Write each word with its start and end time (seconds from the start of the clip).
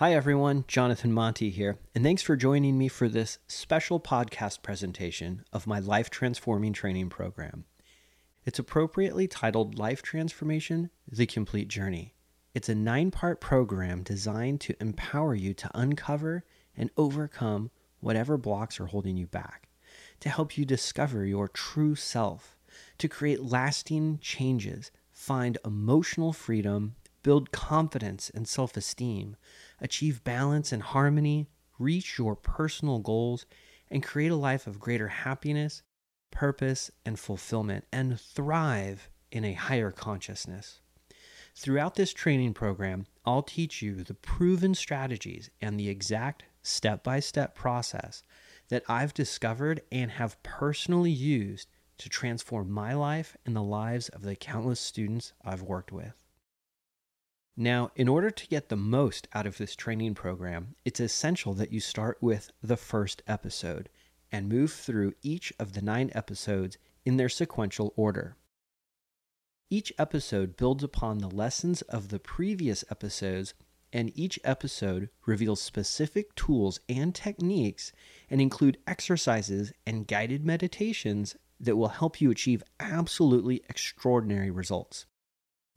Hi, 0.00 0.14
everyone. 0.14 0.64
Jonathan 0.66 1.12
Monty 1.12 1.50
here, 1.50 1.76
and 1.94 2.02
thanks 2.02 2.22
for 2.22 2.34
joining 2.34 2.78
me 2.78 2.88
for 2.88 3.06
this 3.06 3.36
special 3.46 4.00
podcast 4.00 4.62
presentation 4.62 5.44
of 5.52 5.66
my 5.66 5.78
Life 5.78 6.08
Transforming 6.08 6.72
Training 6.72 7.10
Program. 7.10 7.66
It's 8.46 8.58
appropriately 8.58 9.28
titled 9.28 9.78
Life 9.78 10.00
Transformation 10.00 10.88
The 11.06 11.26
Complete 11.26 11.68
Journey. 11.68 12.14
It's 12.54 12.70
a 12.70 12.74
nine 12.74 13.10
part 13.10 13.42
program 13.42 14.02
designed 14.02 14.62
to 14.62 14.76
empower 14.80 15.34
you 15.34 15.52
to 15.52 15.70
uncover 15.74 16.44
and 16.74 16.88
overcome 16.96 17.70
whatever 18.00 18.38
blocks 18.38 18.80
are 18.80 18.86
holding 18.86 19.18
you 19.18 19.26
back, 19.26 19.68
to 20.20 20.30
help 20.30 20.56
you 20.56 20.64
discover 20.64 21.26
your 21.26 21.46
true 21.46 21.94
self, 21.94 22.56
to 22.96 23.06
create 23.06 23.42
lasting 23.42 24.18
changes, 24.22 24.90
find 25.10 25.58
emotional 25.62 26.32
freedom, 26.32 26.94
build 27.22 27.52
confidence 27.52 28.30
and 28.30 28.48
self 28.48 28.78
esteem 28.78 29.36
achieve 29.80 30.24
balance 30.24 30.72
and 30.72 30.82
harmony, 30.82 31.48
reach 31.78 32.18
your 32.18 32.36
personal 32.36 32.98
goals, 32.98 33.46
and 33.90 34.02
create 34.02 34.30
a 34.30 34.36
life 34.36 34.66
of 34.66 34.78
greater 34.78 35.08
happiness, 35.08 35.82
purpose, 36.30 36.90
and 37.04 37.18
fulfillment, 37.18 37.84
and 37.92 38.20
thrive 38.20 39.08
in 39.32 39.44
a 39.44 39.52
higher 39.52 39.90
consciousness. 39.90 40.80
Throughout 41.54 41.96
this 41.96 42.12
training 42.12 42.54
program, 42.54 43.06
I'll 43.24 43.42
teach 43.42 43.82
you 43.82 43.96
the 43.96 44.14
proven 44.14 44.74
strategies 44.74 45.50
and 45.60 45.78
the 45.78 45.88
exact 45.88 46.44
step 46.62 47.02
by 47.02 47.20
step 47.20 47.54
process 47.54 48.22
that 48.68 48.84
I've 48.88 49.14
discovered 49.14 49.82
and 49.90 50.12
have 50.12 50.42
personally 50.42 51.10
used 51.10 51.68
to 51.98 52.08
transform 52.08 52.70
my 52.70 52.94
life 52.94 53.36
and 53.44 53.54
the 53.54 53.62
lives 53.62 54.08
of 54.10 54.22
the 54.22 54.36
countless 54.36 54.80
students 54.80 55.32
I've 55.44 55.62
worked 55.62 55.92
with. 55.92 56.19
Now, 57.62 57.90
in 57.94 58.08
order 58.08 58.30
to 58.30 58.46
get 58.46 58.70
the 58.70 58.76
most 58.76 59.28
out 59.34 59.46
of 59.46 59.58
this 59.58 59.76
training 59.76 60.14
program, 60.14 60.76
it's 60.86 60.98
essential 60.98 61.52
that 61.52 61.70
you 61.70 61.78
start 61.78 62.16
with 62.22 62.50
the 62.62 62.78
first 62.78 63.22
episode 63.26 63.90
and 64.32 64.48
move 64.48 64.72
through 64.72 65.12
each 65.20 65.52
of 65.58 65.74
the 65.74 65.82
nine 65.82 66.10
episodes 66.14 66.78
in 67.04 67.18
their 67.18 67.28
sequential 67.28 67.92
order. 67.96 68.38
Each 69.68 69.92
episode 69.98 70.56
builds 70.56 70.82
upon 70.82 71.18
the 71.18 71.28
lessons 71.28 71.82
of 71.82 72.08
the 72.08 72.18
previous 72.18 72.82
episodes, 72.90 73.52
and 73.92 74.10
each 74.14 74.40
episode 74.42 75.10
reveals 75.26 75.60
specific 75.60 76.34
tools 76.34 76.80
and 76.88 77.14
techniques 77.14 77.92
and 78.30 78.40
include 78.40 78.78
exercises 78.86 79.70
and 79.86 80.08
guided 80.08 80.46
meditations 80.46 81.36
that 81.60 81.76
will 81.76 81.88
help 81.88 82.22
you 82.22 82.30
achieve 82.30 82.62
absolutely 82.80 83.62
extraordinary 83.68 84.50
results. 84.50 85.04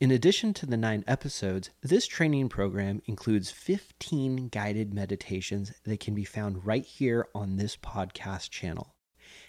In 0.03 0.11
addition 0.11 0.53
to 0.55 0.65
the 0.65 0.75
nine 0.75 1.05
episodes, 1.07 1.69
this 1.81 2.07
training 2.07 2.49
program 2.49 3.01
includes 3.05 3.51
15 3.51 4.49
guided 4.49 4.93
meditations 4.93 5.71
that 5.85 6.01
can 6.01 6.13
be 6.13 6.25
found 6.25 6.65
right 6.65 6.83
here 6.83 7.29
on 7.33 7.55
this 7.55 7.77
podcast 7.77 8.49
channel. 8.49 8.95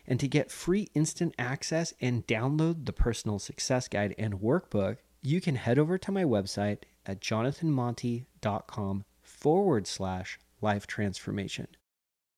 And 0.07 0.21
to 0.21 0.29
get 0.29 0.53
free 0.53 0.91
instant 0.95 1.35
access 1.41 1.93
and 2.01 2.25
download 2.29 2.87
the 2.87 2.93
personal 2.93 3.41
success 3.41 3.89
guide 3.89 4.15
and 4.17 4.35
workbook, 4.35 4.99
you 5.23 5.41
can 5.41 5.57
head 5.57 5.77
over 5.77 5.99
to 5.99 6.13
my 6.13 6.23
website 6.23 6.85
at 7.05 7.21
jonathanmonty.com 7.21 9.05
forward 9.23 9.89
slash 9.89 10.39
life 10.61 10.87
transformation. 10.87 11.67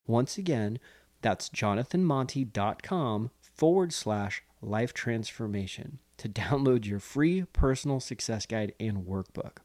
Once 0.07 0.39
again, 0.39 0.79
that's 1.21 1.49
jonathanmonty.com 1.49 3.29
forward 3.39 3.93
slash 3.93 4.41
life 4.67 4.93
transformation 4.93 5.99
to 6.17 6.29
download 6.29 6.85
your 6.85 6.99
free 6.99 7.45
personal 7.53 7.99
success 7.99 8.45
guide 8.45 8.73
and 8.79 9.05
workbook. 9.05 9.57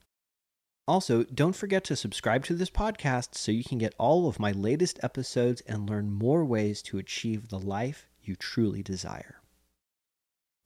Also, 0.88 1.22
don't 1.24 1.54
forget 1.54 1.84
to 1.84 1.94
subscribe 1.94 2.44
to 2.44 2.54
this 2.54 2.70
podcast 2.70 3.36
so 3.36 3.52
you 3.52 3.62
can 3.62 3.78
get 3.78 3.94
all 3.98 4.28
of 4.28 4.40
my 4.40 4.50
latest 4.50 4.98
episodes 5.02 5.60
and 5.62 5.88
learn 5.88 6.10
more 6.10 6.44
ways 6.44 6.82
to 6.82 6.98
achieve 6.98 7.48
the 7.48 7.58
life 7.58 8.08
you 8.20 8.34
truly 8.34 8.82
desire. 8.82 9.40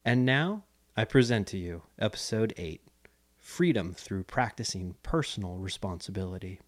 And 0.05 0.25
now, 0.25 0.65
I 0.97 1.05
present 1.05 1.47
to 1.49 1.59
you 1.59 1.83
Episode 1.99 2.55
8 2.57 2.81
Freedom 3.37 3.93
Through 3.93 4.25
Practicing 4.25 4.95
Personal 5.03 5.57
Responsibility. 5.59 6.61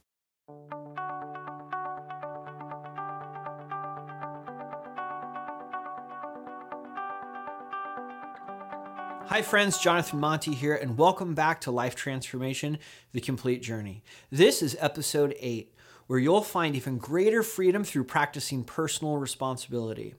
Hi, 9.38 9.42
friends, 9.42 9.78
Jonathan 9.78 10.18
Monty 10.18 10.52
here, 10.52 10.74
and 10.74 10.98
welcome 10.98 11.32
back 11.32 11.60
to 11.60 11.70
Life 11.70 11.94
Transformation 11.94 12.76
The 13.12 13.20
Complete 13.20 13.62
Journey. 13.62 14.02
This 14.32 14.62
is 14.62 14.76
episode 14.80 15.32
8, 15.38 15.72
where 16.08 16.18
you'll 16.18 16.40
find 16.40 16.74
even 16.74 16.98
greater 16.98 17.44
freedom 17.44 17.84
through 17.84 18.02
practicing 18.02 18.64
personal 18.64 19.16
responsibility. 19.16 20.16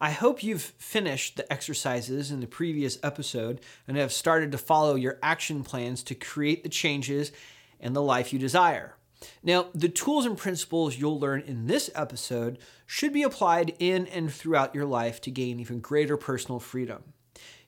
I 0.00 0.10
hope 0.10 0.42
you've 0.42 0.60
finished 0.60 1.36
the 1.36 1.52
exercises 1.52 2.32
in 2.32 2.40
the 2.40 2.48
previous 2.48 2.98
episode 3.00 3.60
and 3.86 3.96
have 3.96 4.12
started 4.12 4.50
to 4.50 4.58
follow 4.58 4.96
your 4.96 5.20
action 5.22 5.62
plans 5.62 6.02
to 6.02 6.16
create 6.16 6.64
the 6.64 6.68
changes 6.68 7.30
and 7.78 7.94
the 7.94 8.02
life 8.02 8.32
you 8.32 8.40
desire. 8.40 8.96
Now, 9.40 9.68
the 9.72 9.88
tools 9.88 10.26
and 10.26 10.36
principles 10.36 10.98
you'll 10.98 11.20
learn 11.20 11.42
in 11.42 11.68
this 11.68 11.90
episode 11.94 12.58
should 12.86 13.12
be 13.12 13.22
applied 13.22 13.76
in 13.78 14.08
and 14.08 14.32
throughout 14.32 14.74
your 14.74 14.84
life 14.84 15.20
to 15.20 15.30
gain 15.30 15.60
even 15.60 15.78
greater 15.78 16.16
personal 16.16 16.58
freedom. 16.58 17.04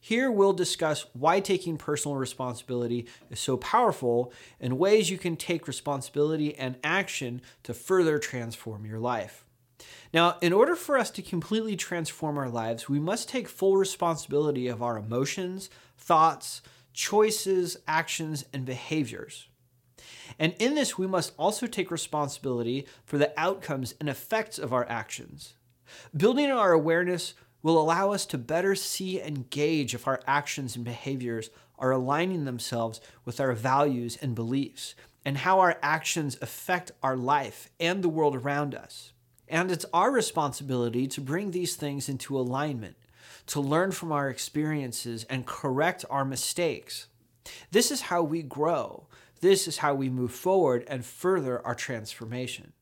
Here 0.01 0.31
we'll 0.31 0.55
discuss 0.55 1.05
why 1.13 1.41
taking 1.41 1.77
personal 1.77 2.17
responsibility 2.17 3.07
is 3.31 3.39
so 3.39 3.59
powerful 3.59 4.33
and 4.59 4.79
ways 4.79 5.11
you 5.11 5.19
can 5.19 5.37
take 5.37 5.69
responsibility 5.69 6.57
and 6.57 6.79
action 6.83 7.43
to 7.65 7.75
further 7.75 8.19
transform 8.19 8.87
your 8.87 8.99
life. 8.99 9.45
Now, 10.13 10.39
in 10.41 10.53
order 10.55 10.75
for 10.75 10.99
us 10.99 11.11
to 11.13 11.23
completely 11.23 11.77
transform 11.77 12.39
our 12.39 12.49
lives, 12.49 12.89
we 12.89 12.99
must 12.99 13.29
take 13.29 13.49
full 13.49 13.77
responsibility 13.77 14.69
of 14.69 14.83
our 14.83 14.97
emotions, 14.97 15.69
thoughts, 15.99 16.63
choices, 16.95 17.77
actions, 17.87 18.45
and 18.53 18.65
behaviors. 18.65 19.49
And 20.39 20.55
in 20.59 20.75
this, 20.75 20.97
we 20.97 21.07
must 21.07 21.33
also 21.39 21.67
take 21.67 21.91
responsibility 21.91 22.87
for 23.05 23.19
the 23.19 23.33
outcomes 23.39 23.95
and 24.01 24.09
effects 24.09 24.59
of 24.59 24.73
our 24.73 24.89
actions. 24.89 25.55
Building 26.17 26.51
our 26.51 26.73
awareness 26.73 27.35
will 27.63 27.81
allow 27.81 28.13
us 28.13 28.27
to 28.27 28.39
better 28.39 28.75
see 28.75 29.21
and 29.21 29.51
gauge 29.51 29.95
if 29.95 30.07
our 30.07 30.21
actions 30.27 30.77
and 30.77 30.85
behaviors 30.85 31.51
are 31.79 31.91
aligning 31.91 32.45
themselves 32.45 33.01
with 33.25 33.41
our 33.41 33.53
values 33.53 34.19
and 34.21 34.35
beliefs, 34.35 34.95
and 35.25 35.39
how 35.39 35.61
our 35.61 35.79
actions 35.83 36.39
affect 36.41 36.93
our 37.03 37.17
life 37.17 37.71
and 37.79 38.03
the 38.03 38.09
world 38.09 38.35
around 38.35 38.75
us. 38.75 39.13
And 39.49 39.71
it's 39.71 39.87
our 39.93 40.11
responsibility 40.11 41.07
to 41.09 41.21
bring 41.21 41.51
these 41.51 41.77
things 41.77 42.09
into 42.09 42.39
alignment, 42.39 42.97
to 43.47 43.61
learn 43.61 43.91
from 43.93 44.13
our 44.13 44.29
experiences 44.31 45.25
and 45.25 45.47
correct 45.47 46.05
our 46.09 46.25
mistakes. 46.25 47.09
This 47.71 47.91
is 47.91 48.03
how 48.03 48.23
we 48.23 48.43
grow. 48.43 49.07
This 49.41 49.67
is 49.67 49.79
how 49.79 49.95
we 49.95 50.09
move 50.09 50.33
forward 50.33 50.85
and 50.87 51.05
further 51.05 51.65
our 51.67 51.75
transformation. 51.75 52.73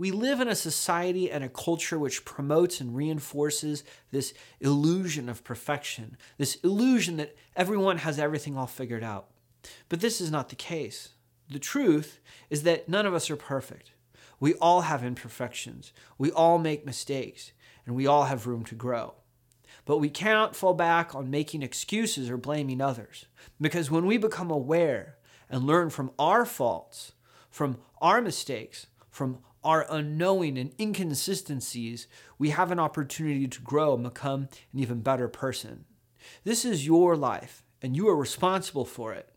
We 0.00 0.12
live 0.12 0.40
in 0.40 0.48
a 0.48 0.54
society 0.54 1.30
and 1.30 1.44
a 1.44 1.48
culture 1.50 1.98
which 1.98 2.24
promotes 2.24 2.80
and 2.80 2.96
reinforces 2.96 3.84
this 4.10 4.32
illusion 4.58 5.28
of 5.28 5.44
perfection, 5.44 6.16
this 6.38 6.54
illusion 6.64 7.18
that 7.18 7.36
everyone 7.54 7.98
has 7.98 8.18
everything 8.18 8.56
all 8.56 8.66
figured 8.66 9.04
out. 9.04 9.28
But 9.90 10.00
this 10.00 10.18
is 10.18 10.30
not 10.30 10.48
the 10.48 10.56
case. 10.56 11.10
The 11.50 11.58
truth 11.58 12.18
is 12.48 12.62
that 12.62 12.88
none 12.88 13.04
of 13.04 13.12
us 13.12 13.28
are 13.28 13.36
perfect. 13.36 13.90
We 14.40 14.54
all 14.54 14.80
have 14.80 15.04
imperfections, 15.04 15.92
we 16.16 16.30
all 16.30 16.56
make 16.56 16.86
mistakes, 16.86 17.52
and 17.84 17.94
we 17.94 18.06
all 18.06 18.24
have 18.24 18.46
room 18.46 18.64
to 18.64 18.74
grow. 18.74 19.16
But 19.84 19.98
we 19.98 20.08
cannot 20.08 20.56
fall 20.56 20.72
back 20.72 21.14
on 21.14 21.28
making 21.30 21.62
excuses 21.62 22.30
or 22.30 22.38
blaming 22.38 22.80
others, 22.80 23.26
because 23.60 23.90
when 23.90 24.06
we 24.06 24.16
become 24.16 24.50
aware 24.50 25.18
and 25.50 25.64
learn 25.64 25.90
from 25.90 26.10
our 26.18 26.46
faults, 26.46 27.12
from 27.50 27.76
our 28.00 28.22
mistakes, 28.22 28.86
from 29.10 29.40
our 29.62 29.86
unknowing 29.90 30.58
and 30.58 30.72
inconsistencies, 30.80 32.06
we 32.38 32.50
have 32.50 32.70
an 32.70 32.78
opportunity 32.78 33.46
to 33.46 33.60
grow 33.60 33.94
and 33.94 34.04
become 34.04 34.48
an 34.72 34.78
even 34.78 35.00
better 35.00 35.28
person. 35.28 35.84
This 36.44 36.64
is 36.64 36.86
your 36.86 37.16
life, 37.16 37.64
and 37.82 37.96
you 37.96 38.08
are 38.08 38.16
responsible 38.16 38.84
for 38.84 39.12
it. 39.12 39.30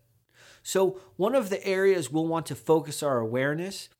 So, 0.62 0.98
one 1.16 1.34
of 1.34 1.50
the 1.50 1.64
areas 1.66 2.10
we'll 2.10 2.26
want 2.26 2.46
to 2.46 2.54
focus 2.54 3.02
our 3.02 3.18
awareness 3.18 3.90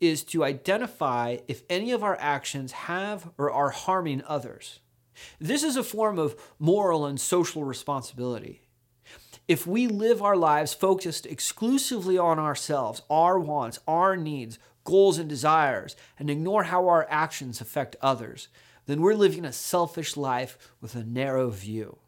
is 0.00 0.24
to 0.24 0.44
identify 0.44 1.38
if 1.48 1.62
any 1.68 1.92
of 1.92 2.02
our 2.02 2.16
actions 2.20 2.72
have 2.72 3.30
or 3.38 3.50
are 3.50 3.70
harming 3.70 4.22
others. 4.26 4.80
This 5.40 5.62
is 5.62 5.76
a 5.76 5.82
form 5.82 6.18
of 6.18 6.36
moral 6.58 7.06
and 7.06 7.20
social 7.20 7.64
responsibility. 7.64 8.62
If 9.48 9.66
we 9.66 9.86
live 9.86 10.22
our 10.22 10.36
lives 10.36 10.74
focused 10.74 11.24
exclusively 11.24 12.18
on 12.18 12.38
ourselves, 12.38 13.02
our 13.08 13.38
wants, 13.38 13.80
our 13.88 14.16
needs, 14.16 14.58
goals, 14.88 15.18
and 15.18 15.28
desires, 15.28 15.94
and 16.18 16.30
ignore 16.30 16.62
how 16.64 16.88
our 16.88 17.06
actions 17.10 17.60
affect 17.60 17.94
others, 18.00 18.48
then 18.86 19.02
we're 19.02 19.12
living 19.12 19.44
a 19.44 19.52
selfish 19.52 20.16
life 20.16 20.56
with 20.80 20.94
a 20.94 21.04
narrow 21.04 21.50
view. 21.50 21.98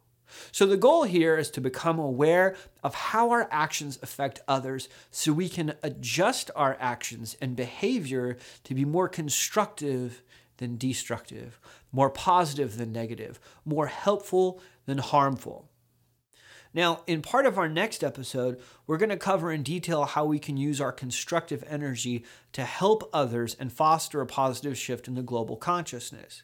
So, 0.51 0.65
the 0.65 0.77
goal 0.77 1.03
here 1.03 1.37
is 1.37 1.51
to 1.51 1.61
become 1.61 1.99
aware 1.99 2.55
of 2.83 2.95
how 2.95 3.29
our 3.29 3.47
actions 3.51 3.99
affect 4.01 4.41
others 4.47 4.89
so 5.11 5.31
we 5.31 5.47
can 5.47 5.75
adjust 5.83 6.49
our 6.55 6.75
actions 6.79 7.37
and 7.39 7.55
behavior 7.55 8.37
to 8.63 8.73
be 8.73 8.83
more 8.83 9.07
constructive 9.07 10.23
than 10.57 10.77
destructive, 10.77 11.59
more 11.91 12.09
positive 12.09 12.77
than 12.77 12.91
negative, 12.91 13.39
more 13.63 13.87
helpful 13.87 14.59
than 14.87 14.97
harmful. 14.97 15.69
Now, 16.73 17.01
in 17.05 17.21
part 17.21 17.45
of 17.45 17.57
our 17.57 17.67
next 17.67 18.01
episode, 18.03 18.61
we're 18.87 18.97
going 18.97 19.09
to 19.09 19.17
cover 19.17 19.51
in 19.51 19.61
detail 19.61 20.05
how 20.05 20.23
we 20.23 20.39
can 20.39 20.55
use 20.55 20.79
our 20.79 20.93
constructive 20.93 21.63
energy 21.67 22.23
to 22.53 22.63
help 22.63 23.09
others 23.11 23.55
and 23.59 23.73
foster 23.73 24.21
a 24.21 24.25
positive 24.25 24.77
shift 24.77 25.07
in 25.07 25.15
the 25.15 25.21
global 25.21 25.57
consciousness. 25.57 26.43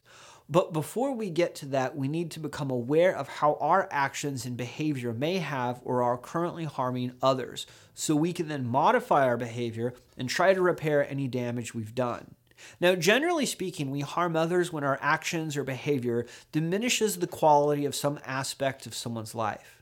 But 0.49 0.73
before 0.73 1.13
we 1.13 1.29
get 1.29 1.55
to 1.55 1.65
that, 1.67 1.95
we 1.95 2.07
need 2.07 2.31
to 2.31 2.39
become 2.39 2.71
aware 2.71 3.15
of 3.15 3.27
how 3.27 3.57
our 3.59 3.87
actions 3.91 4.45
and 4.45 4.55
behavior 4.55 5.13
may 5.13 5.39
have 5.39 5.81
or 5.83 6.03
are 6.03 6.17
currently 6.17 6.65
harming 6.65 7.13
others, 7.21 7.65
so 7.93 8.15
we 8.15 8.33
can 8.33 8.47
then 8.47 8.65
modify 8.65 9.25
our 9.25 9.37
behavior 9.37 9.93
and 10.17 10.29
try 10.29 10.53
to 10.53 10.61
repair 10.61 11.09
any 11.09 11.27
damage 11.27 11.73
we've 11.73 11.95
done. 11.95 12.35
Now, 12.79 12.95
generally 12.95 13.45
speaking, 13.45 13.91
we 13.91 14.01
harm 14.01 14.35
others 14.35 14.73
when 14.73 14.83
our 14.83 14.97
actions 15.01 15.55
or 15.55 15.63
behavior 15.63 16.25
diminishes 16.51 17.17
the 17.17 17.27
quality 17.27 17.85
of 17.85 17.93
some 17.93 18.19
aspect 18.25 18.85
of 18.85 18.95
someone's 18.95 19.35
life. 19.35 19.76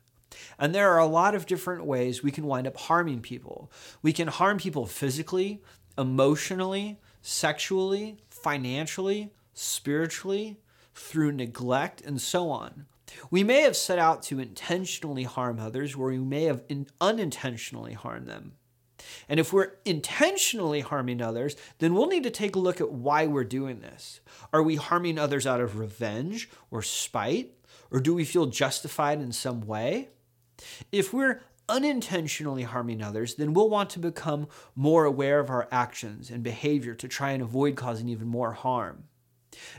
And 0.58 0.74
there 0.74 0.92
are 0.92 1.00
a 1.00 1.06
lot 1.06 1.36
of 1.36 1.46
different 1.46 1.86
ways 1.86 2.24
we 2.24 2.32
can 2.32 2.46
wind 2.46 2.68
up 2.68 2.78
harming 2.78 3.22
people. 3.22 3.72
We 4.02 4.14
can 4.14 4.28
harm 4.28 4.58
people 4.58 4.86
physically, 4.86 5.62
emotionally, 5.98 7.00
sexually, 7.22 8.18
financially, 8.30 9.32
spiritually, 9.54 10.60
through 10.94 11.32
neglect, 11.32 12.02
and 12.02 12.22
so 12.22 12.50
on. 12.50 12.86
We 13.32 13.44
may 13.44 13.62
have 13.62 13.76
set 13.76 14.00
out 14.00 14.24
to 14.24 14.40
intentionally 14.40 15.24
harm 15.24 15.60
others, 15.60 15.96
or 15.96 16.08
we 16.08 16.20
may 16.20 16.44
have 16.44 16.64
unintentionally 17.00 17.94
harmed 17.94 18.28
them. 18.28 18.54
And 19.30 19.40
if 19.40 19.54
we're 19.54 19.74
intentionally 19.86 20.82
harming 20.82 21.22
others, 21.22 21.56
then 21.80 21.94
we'll 21.94 22.08
need 22.08 22.24
to 22.24 22.32
take 22.32 22.56
a 22.56 22.60
look 22.60 22.82
at 22.82 22.92
why 22.92 23.28
we're 23.28 23.44
doing 23.44 23.80
this. 23.80 24.20
Are 24.52 24.64
we 24.64 24.76
harming 24.76 25.18
others 25.18 25.46
out 25.46 25.62
of 25.62 25.78
revenge 25.78 26.50
or 26.72 26.82
spite? 26.82 27.54
Or 27.92 28.00
do 28.00 28.14
we 28.14 28.26
feel 28.26 28.48
justified 28.48 29.22
in 29.22 29.32
some 29.32 29.66
way? 29.66 30.10
If 30.92 31.14
we're 31.14 31.42
unintentionally 31.68 32.64
harming 32.64 33.02
others, 33.02 33.36
then 33.36 33.54
we'll 33.54 33.70
want 33.70 33.90
to 33.92 34.00
become 34.00 34.48
more 34.76 35.06
aware 35.06 35.40
of 35.40 35.50
our 35.50 35.68
actions 35.72 36.30
and 36.30 36.44
behavior 36.44 36.94
to 36.96 37.08
try 37.08 37.32
and 37.32 37.42
avoid 37.42 37.76
causing 37.76 38.08
even 38.10 38.28
more 38.28 38.54
harm. 38.54 39.06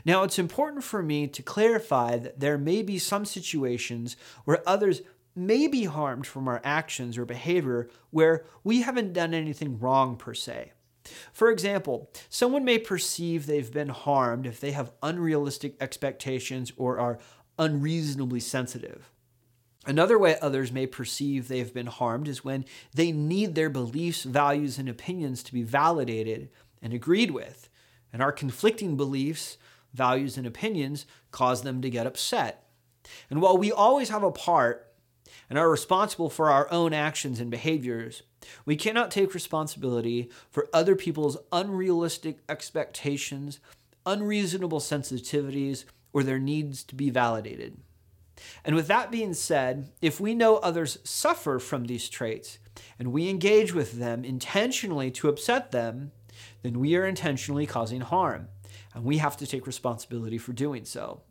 Now, 0.03 0.23
it's 0.23 0.39
important 0.39 0.83
for 0.83 1.03
me 1.03 1.27
to 1.27 1.43
clarify 1.43 2.17
that 2.17 2.39
there 2.39 2.57
may 2.57 2.81
be 2.81 2.97
some 2.97 3.25
situations 3.25 4.17
where 4.43 4.67
others 4.67 5.01
may 5.35 5.67
be 5.67 5.85
harmed 5.85 6.25
from 6.25 6.47
our 6.47 6.59
actions 6.63 7.17
or 7.17 7.25
behavior 7.25 7.89
where 8.09 8.45
we 8.63 8.81
haven't 8.81 9.13
done 9.13 9.33
anything 9.33 9.79
wrong 9.79 10.17
per 10.17 10.33
se. 10.33 10.71
For 11.31 11.51
example, 11.51 12.09
someone 12.27 12.65
may 12.65 12.79
perceive 12.79 13.45
they've 13.45 13.71
been 13.71 13.89
harmed 13.89 14.45
if 14.45 14.59
they 14.59 14.71
have 14.71 14.91
unrealistic 15.03 15.75
expectations 15.79 16.73
or 16.75 16.99
are 16.99 17.19
unreasonably 17.59 18.39
sensitive. 18.39 19.11
Another 19.87 20.19
way 20.19 20.35
others 20.41 20.69
may 20.69 20.85
perceive 20.85 21.47
they've 21.47 21.73
been 21.73 21.87
harmed 21.87 22.27
is 22.27 22.43
when 22.43 22.65
they 22.93 23.13
need 23.13 23.55
their 23.55 23.69
beliefs, 23.69 24.23
values, 24.23 24.77
and 24.77 24.89
opinions 24.89 25.41
to 25.43 25.53
be 25.53 25.63
validated 25.63 26.49
and 26.81 26.93
agreed 26.93 27.31
with. 27.31 27.69
And 28.11 28.21
our 28.21 28.33
conflicting 28.33 28.97
beliefs, 28.97 29.57
values, 29.93 30.37
and 30.37 30.45
opinions 30.45 31.05
cause 31.31 31.61
them 31.61 31.81
to 31.81 31.89
get 31.89 32.05
upset. 32.05 32.67
And 33.29 33.41
while 33.41 33.57
we 33.57 33.71
always 33.71 34.09
have 34.09 34.23
a 34.23 34.31
part 34.31 34.93
and 35.49 35.57
are 35.57 35.69
responsible 35.69 36.29
for 36.29 36.49
our 36.49 36.69
own 36.69 36.91
actions 36.91 37.39
and 37.39 37.49
behaviors, 37.49 38.23
we 38.65 38.75
cannot 38.75 39.09
take 39.09 39.33
responsibility 39.33 40.29
for 40.51 40.67
other 40.73 40.97
people's 40.97 41.37
unrealistic 41.53 42.39
expectations, 42.49 43.61
unreasonable 44.05 44.81
sensitivities, 44.81 45.85
or 46.11 46.23
their 46.23 46.39
needs 46.39 46.83
to 46.83 46.95
be 46.95 47.09
validated. 47.09 47.77
And 48.63 48.75
with 48.75 48.87
that 48.87 49.11
being 49.11 49.33
said, 49.33 49.89
if 50.01 50.19
we 50.19 50.35
know 50.35 50.57
others 50.57 50.99
suffer 51.03 51.59
from 51.59 51.85
these 51.85 52.09
traits 52.09 52.59
and 52.99 53.11
we 53.11 53.29
engage 53.29 53.73
with 53.73 53.93
them 53.93 54.23
intentionally 54.23 55.11
to 55.11 55.29
upset 55.29 55.71
them, 55.71 56.11
then 56.61 56.79
we 56.79 56.95
are 56.95 57.05
intentionally 57.05 57.65
causing 57.65 58.01
harm, 58.01 58.47
and 58.93 59.03
we 59.03 59.17
have 59.17 59.37
to 59.37 59.47
take 59.47 59.65
responsibility 59.65 60.37
for 60.37 60.53
doing 60.53 60.85
so. 60.85 61.21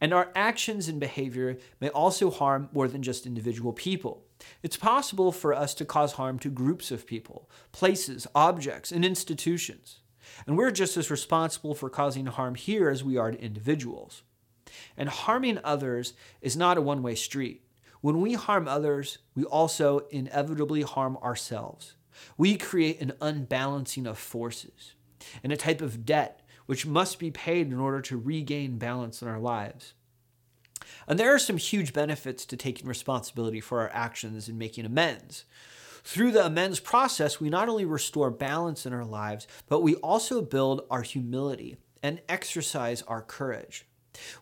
And 0.00 0.12
our 0.12 0.32
actions 0.34 0.88
and 0.88 0.98
behavior 0.98 1.58
may 1.80 1.90
also 1.90 2.30
harm 2.30 2.68
more 2.72 2.88
than 2.88 3.02
just 3.02 3.26
individual 3.26 3.72
people. 3.72 4.24
It's 4.62 4.76
possible 4.76 5.30
for 5.30 5.52
us 5.52 5.74
to 5.74 5.84
cause 5.84 6.14
harm 6.14 6.38
to 6.40 6.50
groups 6.50 6.90
of 6.90 7.06
people, 7.06 7.48
places, 7.70 8.26
objects, 8.34 8.90
and 8.90 9.04
institutions. 9.04 9.98
And 10.46 10.56
we're 10.56 10.70
just 10.70 10.96
as 10.96 11.10
responsible 11.10 11.74
for 11.74 11.90
causing 11.90 12.26
harm 12.26 12.54
here 12.54 12.88
as 12.88 13.04
we 13.04 13.16
are 13.16 13.30
to 13.30 13.40
individuals. 13.40 14.22
And 15.00 15.08
harming 15.08 15.58
others 15.64 16.12
is 16.42 16.58
not 16.58 16.76
a 16.76 16.82
one 16.82 17.02
way 17.02 17.14
street. 17.14 17.64
When 18.02 18.20
we 18.20 18.34
harm 18.34 18.68
others, 18.68 19.16
we 19.34 19.44
also 19.44 20.00
inevitably 20.10 20.82
harm 20.82 21.16
ourselves. 21.22 21.94
We 22.36 22.58
create 22.58 23.00
an 23.00 23.14
unbalancing 23.18 24.06
of 24.06 24.18
forces 24.18 24.92
and 25.42 25.54
a 25.54 25.56
type 25.56 25.80
of 25.80 26.04
debt 26.04 26.42
which 26.66 26.84
must 26.84 27.18
be 27.18 27.30
paid 27.30 27.68
in 27.68 27.80
order 27.80 28.02
to 28.02 28.18
regain 28.18 28.76
balance 28.76 29.22
in 29.22 29.28
our 29.28 29.38
lives. 29.40 29.94
And 31.08 31.18
there 31.18 31.34
are 31.34 31.38
some 31.38 31.56
huge 31.56 31.94
benefits 31.94 32.44
to 32.44 32.56
taking 32.58 32.86
responsibility 32.86 33.60
for 33.60 33.80
our 33.80 33.90
actions 33.94 34.48
and 34.48 34.58
making 34.58 34.84
amends. 34.84 35.46
Through 36.04 36.32
the 36.32 36.44
amends 36.44 36.78
process, 36.78 37.40
we 37.40 37.48
not 37.48 37.70
only 37.70 37.86
restore 37.86 38.30
balance 38.30 38.84
in 38.84 38.92
our 38.92 39.06
lives, 39.06 39.48
but 39.66 39.80
we 39.80 39.94
also 39.96 40.42
build 40.42 40.82
our 40.90 41.02
humility 41.02 41.78
and 42.02 42.20
exercise 42.28 43.00
our 43.02 43.22
courage. 43.22 43.86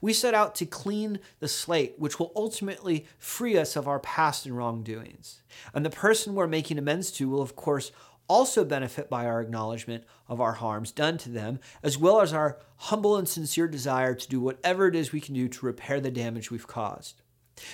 We 0.01 0.13
set 0.13 0.35
out 0.35 0.55
to 0.57 0.67
clean 0.67 1.21
the 1.41 1.49
slate, 1.49 1.95
which 1.99 2.19
will 2.19 2.33
ultimately 2.35 3.07
free 3.19 3.57
us 3.57 3.77
of 3.77 3.87
our 3.87 4.01
past 4.01 4.47
and 4.47 4.57
wrongdoings. 4.57 5.43
And 5.75 5.85
the 5.85 5.91
person 5.91 6.35
we're 6.35 6.47
making 6.47 6.79
amends 6.79 7.11
to 7.13 7.29
will, 7.29 7.43
of 7.43 7.57
course, 7.57 7.93
also 8.29 8.65
benefit 8.65 9.09
by 9.09 9.25
our 9.25 9.41
acknowledgement 9.41 10.05
of 10.29 10.41
our 10.41 10.53
harms 10.53 10.93
done 10.93 11.19
to 11.19 11.31
them, 11.31 11.59
as 11.83 11.97
well 11.99 12.21
as 12.21 12.33
our 12.33 12.59
humble 12.77 13.17
and 13.17 13.29
sincere 13.29 13.67
desire 13.67 14.15
to 14.15 14.29
do 14.29 14.41
whatever 14.41 14.87
it 14.87 14.95
is 14.95 15.13
we 15.13 15.21
can 15.21 15.35
do 15.35 15.49
to 15.49 15.67
repair 15.67 16.01
the 16.01 16.11
damage 16.11 16.51
we've 16.51 16.67
caused. 16.67 17.23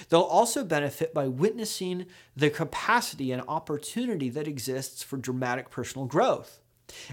They'll 0.08 0.20
also 0.20 0.64
benefit 0.64 1.12
by 1.12 1.28
witnessing 1.28 2.06
the 2.34 2.50
capacity 2.50 3.32
and 3.32 3.42
opportunity 3.46 4.30
that 4.30 4.48
exists 4.48 5.02
for 5.02 5.16
dramatic 5.16 5.70
personal 5.70 6.06
growth. 6.06 6.60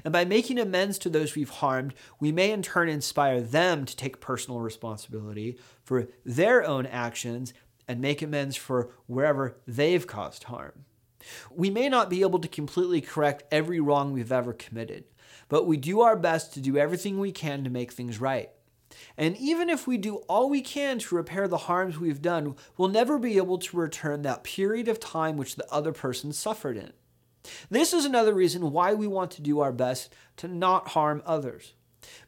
And 0.03 0.11
by 0.11 0.25
making 0.25 0.59
amends 0.59 0.97
to 0.99 1.09
those 1.09 1.35
we've 1.35 1.49
harmed, 1.49 1.93
we 2.19 2.31
may 2.31 2.51
in 2.51 2.61
turn 2.61 2.89
inspire 2.89 3.41
them 3.41 3.85
to 3.85 3.95
take 3.95 4.19
personal 4.19 4.59
responsibility 4.59 5.57
for 5.83 6.07
their 6.25 6.65
own 6.65 6.85
actions 6.85 7.53
and 7.87 7.99
make 7.99 8.21
amends 8.21 8.55
for 8.55 8.91
wherever 9.07 9.57
they've 9.67 10.05
caused 10.05 10.45
harm. 10.45 10.85
We 11.51 11.69
may 11.69 11.89
not 11.89 12.09
be 12.09 12.21
able 12.21 12.39
to 12.39 12.47
completely 12.47 13.01
correct 13.01 13.43
every 13.51 13.79
wrong 13.79 14.11
we've 14.11 14.31
ever 14.31 14.53
committed, 14.53 15.05
but 15.49 15.67
we 15.67 15.77
do 15.77 16.01
our 16.01 16.15
best 16.15 16.53
to 16.53 16.59
do 16.59 16.77
everything 16.77 17.19
we 17.19 17.31
can 17.31 17.63
to 17.63 17.69
make 17.69 17.91
things 17.91 18.19
right. 18.19 18.49
And 19.17 19.37
even 19.37 19.69
if 19.69 19.87
we 19.87 19.97
do 19.97 20.17
all 20.27 20.49
we 20.49 20.61
can 20.61 20.99
to 20.99 21.15
repair 21.15 21.47
the 21.47 21.57
harms 21.57 21.97
we've 21.97 22.21
done, 22.21 22.55
we'll 22.77 22.89
never 22.89 23.17
be 23.19 23.37
able 23.37 23.57
to 23.59 23.77
return 23.77 24.21
that 24.23 24.43
period 24.43 24.87
of 24.87 24.99
time 24.99 25.37
which 25.37 25.55
the 25.55 25.71
other 25.71 25.91
person 25.91 26.33
suffered 26.33 26.77
in. 26.77 26.93
This 27.69 27.93
is 27.93 28.05
another 28.05 28.33
reason 28.33 28.71
why 28.71 28.93
we 28.93 29.07
want 29.07 29.31
to 29.31 29.41
do 29.41 29.59
our 29.59 29.71
best 29.71 30.13
to 30.37 30.47
not 30.47 30.89
harm 30.89 31.23
others. 31.25 31.73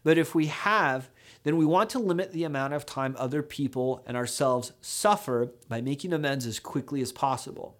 But 0.02 0.18
if 0.18 0.34
we 0.34 0.46
have, 0.46 1.10
then 1.42 1.56
we 1.56 1.66
want 1.66 1.90
to 1.90 1.98
limit 1.98 2.32
the 2.32 2.44
amount 2.44 2.74
of 2.74 2.86
time 2.86 3.14
other 3.18 3.42
people 3.42 4.02
and 4.06 4.16
ourselves 4.16 4.72
suffer 4.80 5.52
by 5.68 5.80
making 5.80 6.12
amends 6.12 6.46
as 6.46 6.58
quickly 6.58 7.00
as 7.00 7.12
possible. 7.12 7.76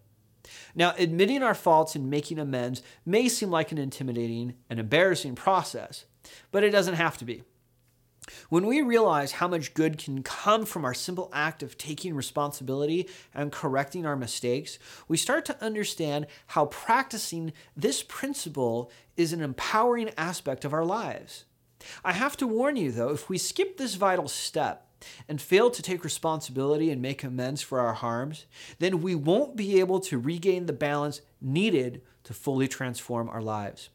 Now, 0.74 0.94
admitting 0.98 1.42
our 1.42 1.54
faults 1.54 1.94
and 1.94 2.10
making 2.10 2.38
amends 2.38 2.82
may 3.06 3.28
seem 3.28 3.50
like 3.50 3.72
an 3.72 3.78
intimidating 3.78 4.54
and 4.68 4.78
embarrassing 4.78 5.34
process, 5.34 6.04
but 6.50 6.64
it 6.64 6.70
doesn't 6.70 6.94
have 6.94 7.16
to 7.18 7.24
be. 7.24 7.42
When 8.48 8.66
we 8.66 8.80
realize 8.80 9.32
how 9.32 9.48
much 9.48 9.74
good 9.74 9.98
can 9.98 10.22
come 10.22 10.64
from 10.64 10.84
our 10.84 10.94
simple 10.94 11.30
act 11.32 11.62
of 11.62 11.76
taking 11.76 12.14
responsibility 12.14 13.08
and 13.34 13.52
correcting 13.52 14.06
our 14.06 14.16
mistakes, 14.16 14.78
we 15.08 15.16
start 15.16 15.44
to 15.46 15.62
understand 15.62 16.26
how 16.48 16.66
practicing 16.66 17.52
this 17.76 18.02
principle 18.02 18.90
is 19.16 19.32
an 19.32 19.40
empowering 19.40 20.10
aspect 20.16 20.64
of 20.64 20.72
our 20.72 20.84
lives. 20.84 21.44
I 22.04 22.12
have 22.12 22.36
to 22.38 22.46
warn 22.46 22.76
you, 22.76 22.90
though, 22.92 23.10
if 23.10 23.28
we 23.28 23.36
skip 23.36 23.76
this 23.76 23.94
vital 23.94 24.28
step 24.28 24.88
and 25.28 25.40
fail 25.40 25.70
to 25.70 25.82
take 25.82 26.02
responsibility 26.02 26.90
and 26.90 27.02
make 27.02 27.22
amends 27.22 27.60
for 27.60 27.80
our 27.80 27.92
harms, 27.92 28.46
then 28.78 29.02
we 29.02 29.14
won't 29.14 29.54
be 29.54 29.80
able 29.80 30.00
to 30.00 30.18
regain 30.18 30.64
the 30.64 30.72
balance 30.72 31.20
needed 31.42 32.00
to 32.24 32.32
fully 32.32 32.68
transform 32.68 33.28
our 33.28 33.42
lives. 33.42 33.90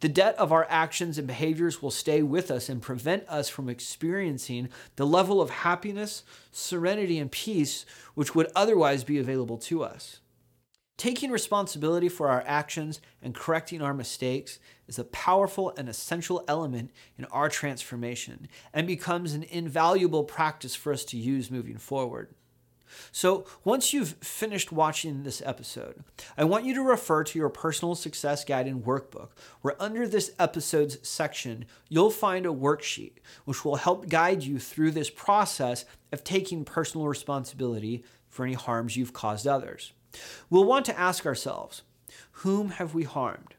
The 0.00 0.08
debt 0.08 0.36
of 0.36 0.52
our 0.52 0.66
actions 0.68 1.18
and 1.18 1.26
behaviors 1.26 1.82
will 1.82 1.90
stay 1.90 2.22
with 2.22 2.50
us 2.50 2.68
and 2.68 2.82
prevent 2.82 3.28
us 3.28 3.48
from 3.48 3.68
experiencing 3.68 4.68
the 4.96 5.06
level 5.06 5.40
of 5.40 5.50
happiness, 5.50 6.22
serenity, 6.52 7.18
and 7.18 7.30
peace 7.30 7.86
which 8.14 8.34
would 8.34 8.50
otherwise 8.54 9.04
be 9.04 9.18
available 9.18 9.58
to 9.58 9.82
us. 9.82 10.20
Taking 10.96 11.32
responsibility 11.32 12.08
for 12.08 12.28
our 12.28 12.44
actions 12.46 13.00
and 13.20 13.34
correcting 13.34 13.82
our 13.82 13.94
mistakes 13.94 14.60
is 14.86 14.98
a 14.98 15.04
powerful 15.04 15.74
and 15.76 15.88
essential 15.88 16.44
element 16.46 16.92
in 17.18 17.24
our 17.26 17.48
transformation 17.48 18.48
and 18.72 18.86
becomes 18.86 19.34
an 19.34 19.42
invaluable 19.44 20.22
practice 20.22 20.76
for 20.76 20.92
us 20.92 21.04
to 21.06 21.16
use 21.16 21.50
moving 21.50 21.78
forward. 21.78 22.32
So, 23.12 23.46
once 23.64 23.92
you've 23.92 24.14
finished 24.20 24.72
watching 24.72 25.22
this 25.22 25.42
episode, 25.44 26.04
I 26.36 26.44
want 26.44 26.64
you 26.64 26.74
to 26.74 26.82
refer 26.82 27.24
to 27.24 27.38
your 27.38 27.48
personal 27.48 27.94
success 27.94 28.44
guide 28.44 28.66
and 28.66 28.84
workbook, 28.84 29.30
where 29.62 29.80
under 29.80 30.06
this 30.06 30.32
episode's 30.38 31.06
section, 31.06 31.66
you'll 31.88 32.10
find 32.10 32.46
a 32.46 32.50
worksheet 32.50 33.14
which 33.44 33.64
will 33.64 33.76
help 33.76 34.08
guide 34.08 34.42
you 34.42 34.58
through 34.58 34.92
this 34.92 35.10
process 35.10 35.84
of 36.12 36.24
taking 36.24 36.64
personal 36.64 37.06
responsibility 37.06 38.04
for 38.28 38.44
any 38.44 38.54
harms 38.54 38.96
you've 38.96 39.12
caused 39.12 39.46
others. 39.46 39.92
We'll 40.50 40.64
want 40.64 40.86
to 40.86 40.98
ask 40.98 41.26
ourselves 41.26 41.82
whom 42.38 42.70
have 42.70 42.94
we 42.94 43.04
harmed? 43.04 43.54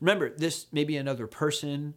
Remember, 0.00 0.30
this 0.30 0.66
may 0.72 0.84
be 0.84 0.96
another 0.96 1.26
person, 1.26 1.94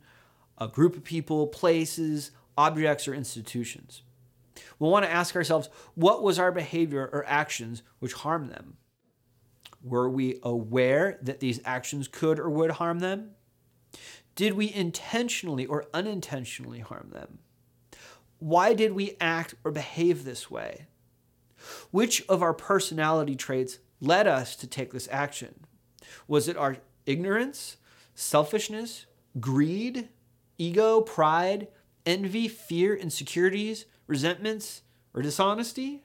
a 0.57 0.67
group 0.67 0.95
of 0.95 1.03
people, 1.03 1.47
places, 1.47 2.31
objects, 2.57 3.07
or 3.07 3.13
institutions. 3.13 4.01
We'll 4.79 4.91
want 4.91 5.05
to 5.05 5.11
ask 5.11 5.35
ourselves 5.35 5.69
what 5.95 6.23
was 6.23 6.39
our 6.39 6.51
behavior 6.51 7.09
or 7.11 7.25
actions 7.27 7.83
which 7.99 8.13
harmed 8.13 8.49
them? 8.49 8.77
Were 9.83 10.09
we 10.09 10.39
aware 10.43 11.17
that 11.21 11.39
these 11.39 11.59
actions 11.65 12.07
could 12.07 12.39
or 12.39 12.49
would 12.49 12.71
harm 12.71 12.99
them? 12.99 13.31
Did 14.35 14.53
we 14.53 14.73
intentionally 14.73 15.65
or 15.65 15.85
unintentionally 15.93 16.79
harm 16.79 17.09
them? 17.11 17.39
Why 18.39 18.73
did 18.73 18.93
we 18.93 19.15
act 19.21 19.55
or 19.63 19.71
behave 19.71 20.23
this 20.23 20.49
way? 20.49 20.87
Which 21.91 22.25
of 22.27 22.41
our 22.41 22.53
personality 22.53 23.35
traits 23.35 23.79
led 24.01 24.27
us 24.27 24.55
to 24.57 24.67
take 24.67 24.91
this 24.91 25.07
action? 25.11 25.65
Was 26.27 26.47
it 26.47 26.57
our 26.57 26.77
ignorance, 27.05 27.77
selfishness, 28.15 29.05
greed, 29.39 30.09
ego, 30.57 31.01
pride, 31.01 31.67
envy, 32.05 32.47
fear, 32.47 32.95
insecurities, 32.95 33.85
resentments, 34.07 34.81
or 35.13 35.21
dishonesty? 35.21 36.03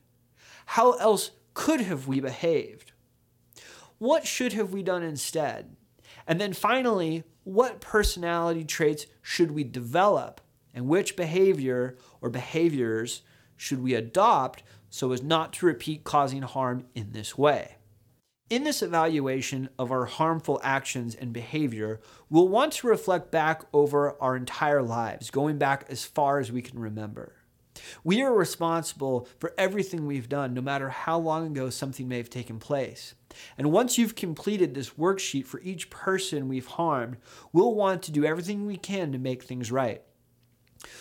How 0.66 0.92
else 0.92 1.32
could 1.54 1.80
have 1.80 2.06
we 2.06 2.20
behaved? 2.20 2.92
What 3.98 4.26
should 4.26 4.52
have 4.52 4.72
we 4.72 4.82
done 4.82 5.02
instead? 5.02 5.76
And 6.26 6.40
then 6.40 6.52
finally, 6.52 7.24
what 7.44 7.80
personality 7.80 8.64
traits 8.64 9.06
should 9.22 9.50
we 9.50 9.64
develop 9.64 10.40
and 10.74 10.86
which 10.86 11.16
behavior 11.16 11.96
or 12.20 12.30
behaviors 12.30 13.22
should 13.56 13.82
we 13.82 13.94
adopt 13.94 14.62
so 14.90 15.12
as 15.12 15.22
not 15.22 15.52
to 15.54 15.66
repeat 15.66 16.04
causing 16.04 16.42
harm 16.42 16.84
in 16.94 17.12
this 17.12 17.36
way. 17.36 17.76
In 18.48 18.64
this 18.64 18.82
evaluation 18.82 19.68
of 19.78 19.90
our 19.90 20.06
harmful 20.06 20.58
actions 20.62 21.14
and 21.14 21.32
behavior, 21.32 22.00
we'll 22.30 22.48
want 22.48 22.72
to 22.74 22.86
reflect 22.86 23.30
back 23.30 23.62
over 23.74 24.16
our 24.22 24.36
entire 24.36 24.82
lives, 24.82 25.30
going 25.30 25.58
back 25.58 25.84
as 25.88 26.04
far 26.04 26.38
as 26.38 26.50
we 26.50 26.62
can 26.62 26.78
remember. 26.78 27.34
We 28.04 28.22
are 28.22 28.32
responsible 28.32 29.28
for 29.38 29.54
everything 29.58 30.06
we've 30.06 30.28
done, 30.28 30.54
no 30.54 30.60
matter 30.60 30.88
how 30.90 31.18
long 31.18 31.46
ago 31.46 31.70
something 31.70 32.08
may 32.08 32.16
have 32.16 32.30
taken 32.30 32.58
place. 32.58 33.14
And 33.56 33.72
once 33.72 33.98
you've 33.98 34.14
completed 34.14 34.74
this 34.74 34.90
worksheet 34.90 35.46
for 35.46 35.60
each 35.60 35.90
person 35.90 36.48
we've 36.48 36.66
harmed, 36.66 37.18
we'll 37.52 37.74
want 37.74 38.02
to 38.04 38.12
do 38.12 38.24
everything 38.24 38.66
we 38.66 38.76
can 38.76 39.12
to 39.12 39.18
make 39.18 39.42
things 39.42 39.70
right. 39.70 40.02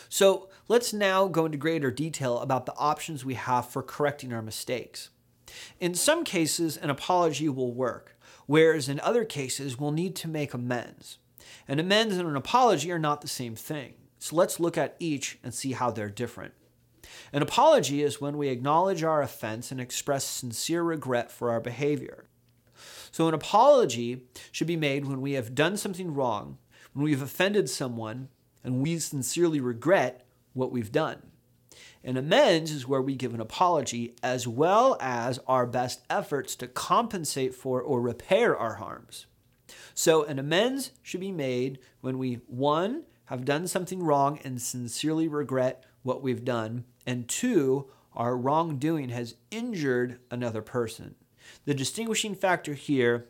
So 0.09 0.49
let's 0.67 0.93
now 0.93 1.27
go 1.27 1.45
into 1.45 1.57
greater 1.57 1.91
detail 1.91 2.39
about 2.39 2.65
the 2.65 2.75
options 2.75 3.23
we 3.23 3.35
have 3.35 3.69
for 3.69 3.83
correcting 3.83 4.33
our 4.33 4.41
mistakes. 4.41 5.09
In 5.79 5.93
some 5.93 6.23
cases, 6.23 6.77
an 6.77 6.89
apology 6.89 7.49
will 7.49 7.73
work, 7.73 8.17
whereas 8.45 8.89
in 8.89 8.99
other 8.99 9.23
cases, 9.25 9.79
we'll 9.79 9.91
need 9.91 10.15
to 10.17 10.27
make 10.27 10.53
amends. 10.53 11.19
An 11.67 11.79
amends 11.79 12.17
and 12.17 12.27
an 12.27 12.35
apology 12.35 12.91
are 12.91 12.99
not 12.99 13.21
the 13.21 13.27
same 13.27 13.55
thing. 13.55 13.93
So 14.19 14.35
let's 14.35 14.59
look 14.59 14.77
at 14.77 14.95
each 14.99 15.37
and 15.43 15.53
see 15.53 15.73
how 15.73 15.91
they're 15.91 16.09
different. 16.09 16.53
An 17.33 17.41
apology 17.41 18.03
is 18.03 18.21
when 18.21 18.37
we 18.37 18.49
acknowledge 18.49 19.03
our 19.03 19.21
offense 19.21 19.71
and 19.71 19.79
express 19.79 20.23
sincere 20.23 20.83
regret 20.83 21.31
for 21.31 21.51
our 21.51 21.59
behavior. 21.59 22.25
So, 23.11 23.27
an 23.27 23.33
apology 23.33 24.23
should 24.51 24.67
be 24.67 24.75
made 24.75 25.05
when 25.05 25.21
we 25.21 25.33
have 25.33 25.55
done 25.55 25.77
something 25.77 26.13
wrong, 26.13 26.57
when 26.93 27.03
we've 27.03 27.21
offended 27.21 27.69
someone, 27.69 28.29
and 28.63 28.81
we 28.81 28.99
sincerely 28.99 29.59
regret 29.59 30.25
what 30.53 30.71
we've 30.71 30.91
done. 30.91 31.31
An 32.03 32.17
amends 32.17 32.71
is 32.71 32.87
where 32.87 33.01
we 33.01 33.15
give 33.15 33.33
an 33.33 33.41
apology 33.41 34.15
as 34.21 34.47
well 34.47 34.97
as 34.99 35.39
our 35.47 35.65
best 35.65 36.03
efforts 36.09 36.55
to 36.57 36.67
compensate 36.67 37.55
for 37.55 37.81
or 37.81 38.01
repair 38.01 38.55
our 38.55 38.75
harms. 38.75 39.25
So, 39.93 40.23
an 40.23 40.39
amends 40.39 40.91
should 41.01 41.19
be 41.19 41.31
made 41.31 41.79
when 42.01 42.17
we, 42.17 42.35
one, 42.47 43.03
have 43.25 43.45
done 43.45 43.67
something 43.67 44.01
wrong 44.01 44.39
and 44.43 44.61
sincerely 44.61 45.27
regret 45.27 45.83
what 46.03 46.21
we've 46.21 46.45
done, 46.45 46.85
and 47.07 47.27
two, 47.27 47.89
our 48.13 48.37
wrongdoing 48.37 49.09
has 49.09 49.35
injured 49.49 50.19
another 50.29 50.61
person. 50.61 51.15
The 51.65 51.73
distinguishing 51.73 52.35
factor 52.35 52.73
here 52.73 53.29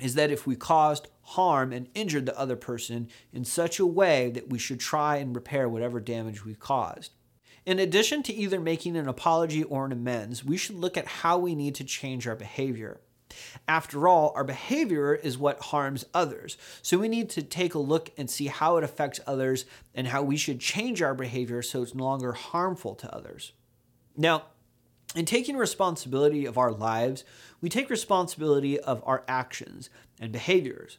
is 0.00 0.14
that 0.14 0.30
if 0.30 0.46
we 0.46 0.56
caused 0.56 1.08
harm 1.22 1.72
and 1.72 1.88
injured 1.94 2.26
the 2.26 2.38
other 2.38 2.56
person 2.56 3.08
in 3.32 3.44
such 3.44 3.78
a 3.78 3.86
way 3.86 4.30
that 4.30 4.48
we 4.48 4.58
should 4.58 4.80
try 4.80 5.16
and 5.16 5.36
repair 5.36 5.68
whatever 5.68 6.00
damage 6.00 6.44
we've 6.44 6.58
caused. 6.58 7.12
In 7.64 7.78
addition 7.78 8.22
to 8.24 8.34
either 8.34 8.60
making 8.60 8.96
an 8.96 9.08
apology 9.08 9.62
or 9.62 9.86
an 9.86 9.92
amends, 9.92 10.44
we 10.44 10.56
should 10.56 10.76
look 10.76 10.96
at 10.96 11.06
how 11.06 11.38
we 11.38 11.54
need 11.54 11.74
to 11.76 11.84
change 11.84 12.26
our 12.26 12.36
behavior. 12.36 13.00
After 13.68 14.08
all, 14.08 14.32
our 14.34 14.44
behavior 14.44 15.14
is 15.14 15.38
what 15.38 15.60
harms 15.60 16.04
others. 16.12 16.56
So 16.82 16.98
we 16.98 17.08
need 17.08 17.30
to 17.30 17.42
take 17.42 17.74
a 17.74 17.78
look 17.78 18.10
and 18.16 18.30
see 18.30 18.46
how 18.46 18.76
it 18.76 18.84
affects 18.84 19.20
others 19.26 19.64
and 19.94 20.08
how 20.08 20.22
we 20.22 20.36
should 20.36 20.60
change 20.60 21.02
our 21.02 21.14
behavior 21.14 21.62
so 21.62 21.82
it's 21.82 21.94
no 21.94 22.04
longer 22.04 22.32
harmful 22.32 22.94
to 22.96 23.14
others. 23.14 23.52
Now, 24.16 24.44
in 25.14 25.24
taking 25.24 25.56
responsibility 25.56 26.44
of 26.44 26.58
our 26.58 26.72
lives, 26.72 27.24
we 27.60 27.68
take 27.68 27.88
responsibility 27.88 28.80
of 28.80 29.02
our 29.06 29.24
actions 29.28 29.88
and 30.20 30.32
behaviors. 30.32 30.98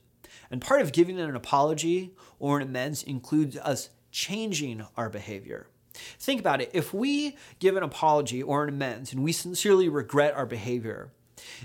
And 0.49 0.61
part 0.61 0.81
of 0.81 0.91
giving 0.91 1.19
an 1.19 1.35
apology 1.35 2.13
or 2.39 2.57
an 2.57 2.67
amends 2.67 3.03
includes 3.03 3.57
us 3.57 3.89
changing 4.11 4.85
our 4.95 5.09
behavior. 5.09 5.67
Think 6.19 6.39
about 6.39 6.61
it. 6.61 6.71
If 6.73 6.93
we 6.93 7.37
give 7.59 7.75
an 7.75 7.83
apology 7.83 8.41
or 8.43 8.63
an 8.63 8.69
amends 8.69 9.13
and 9.13 9.23
we 9.23 9.31
sincerely 9.31 9.89
regret 9.89 10.33
our 10.33 10.45
behavior, 10.45 11.11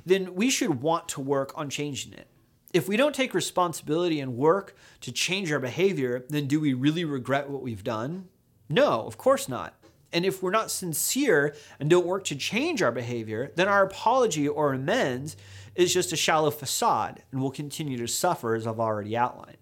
then 0.04 0.34
we 0.34 0.50
should 0.50 0.82
want 0.82 1.08
to 1.08 1.20
work 1.20 1.52
on 1.56 1.70
changing 1.70 2.12
it. 2.12 2.28
If 2.72 2.88
we 2.88 2.96
don't 2.96 3.14
take 3.14 3.34
responsibility 3.34 4.20
and 4.20 4.36
work 4.36 4.76
to 5.00 5.10
change 5.10 5.50
our 5.50 5.58
behavior, 5.58 6.24
then 6.28 6.46
do 6.46 6.60
we 6.60 6.72
really 6.72 7.04
regret 7.04 7.50
what 7.50 7.62
we've 7.62 7.82
done? 7.82 8.28
No, 8.68 9.02
of 9.02 9.18
course 9.18 9.48
not. 9.48 9.74
And 10.12 10.24
if 10.24 10.42
we're 10.42 10.50
not 10.50 10.70
sincere 10.70 11.54
and 11.78 11.88
don't 11.88 12.06
work 12.06 12.24
to 12.24 12.36
change 12.36 12.82
our 12.82 12.92
behavior, 12.92 13.52
then 13.56 13.68
our 13.68 13.84
apology 13.84 14.46
or 14.46 14.72
amends 14.72 15.36
is 15.74 15.94
just 15.94 16.12
a 16.12 16.16
shallow 16.16 16.50
facade 16.50 17.22
and 17.30 17.40
we'll 17.40 17.50
continue 17.50 17.96
to 17.98 18.08
suffer 18.08 18.54
as 18.54 18.66
I've 18.66 18.80
already 18.80 19.16
outlined. 19.16 19.56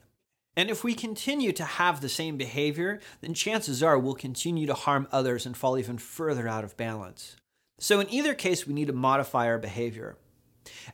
And 0.56 0.70
if 0.70 0.82
we 0.82 0.94
continue 0.94 1.52
to 1.52 1.64
have 1.64 2.00
the 2.00 2.08
same 2.08 2.37
behavior, 2.37 2.98
then 3.20 3.32
chances 3.32 3.82
are 3.82 3.98
we'll 3.98 4.14
continue 4.14 4.66
to 4.66 4.75
harm 4.75 5.06
others 5.12 5.46
and 5.46 5.56
fall 5.56 5.78
even 5.78 5.98
further 5.98 6.48
out 6.48 6.64
of 6.64 6.76
balance. 6.76 7.37
So, 7.78 8.00
in 8.00 8.11
either 8.11 8.35
case, 8.35 8.66
we 8.66 8.75
need 8.75 8.88
to 8.88 8.92
modify 8.92 9.47
our 9.47 9.58
behavior. 9.58 10.16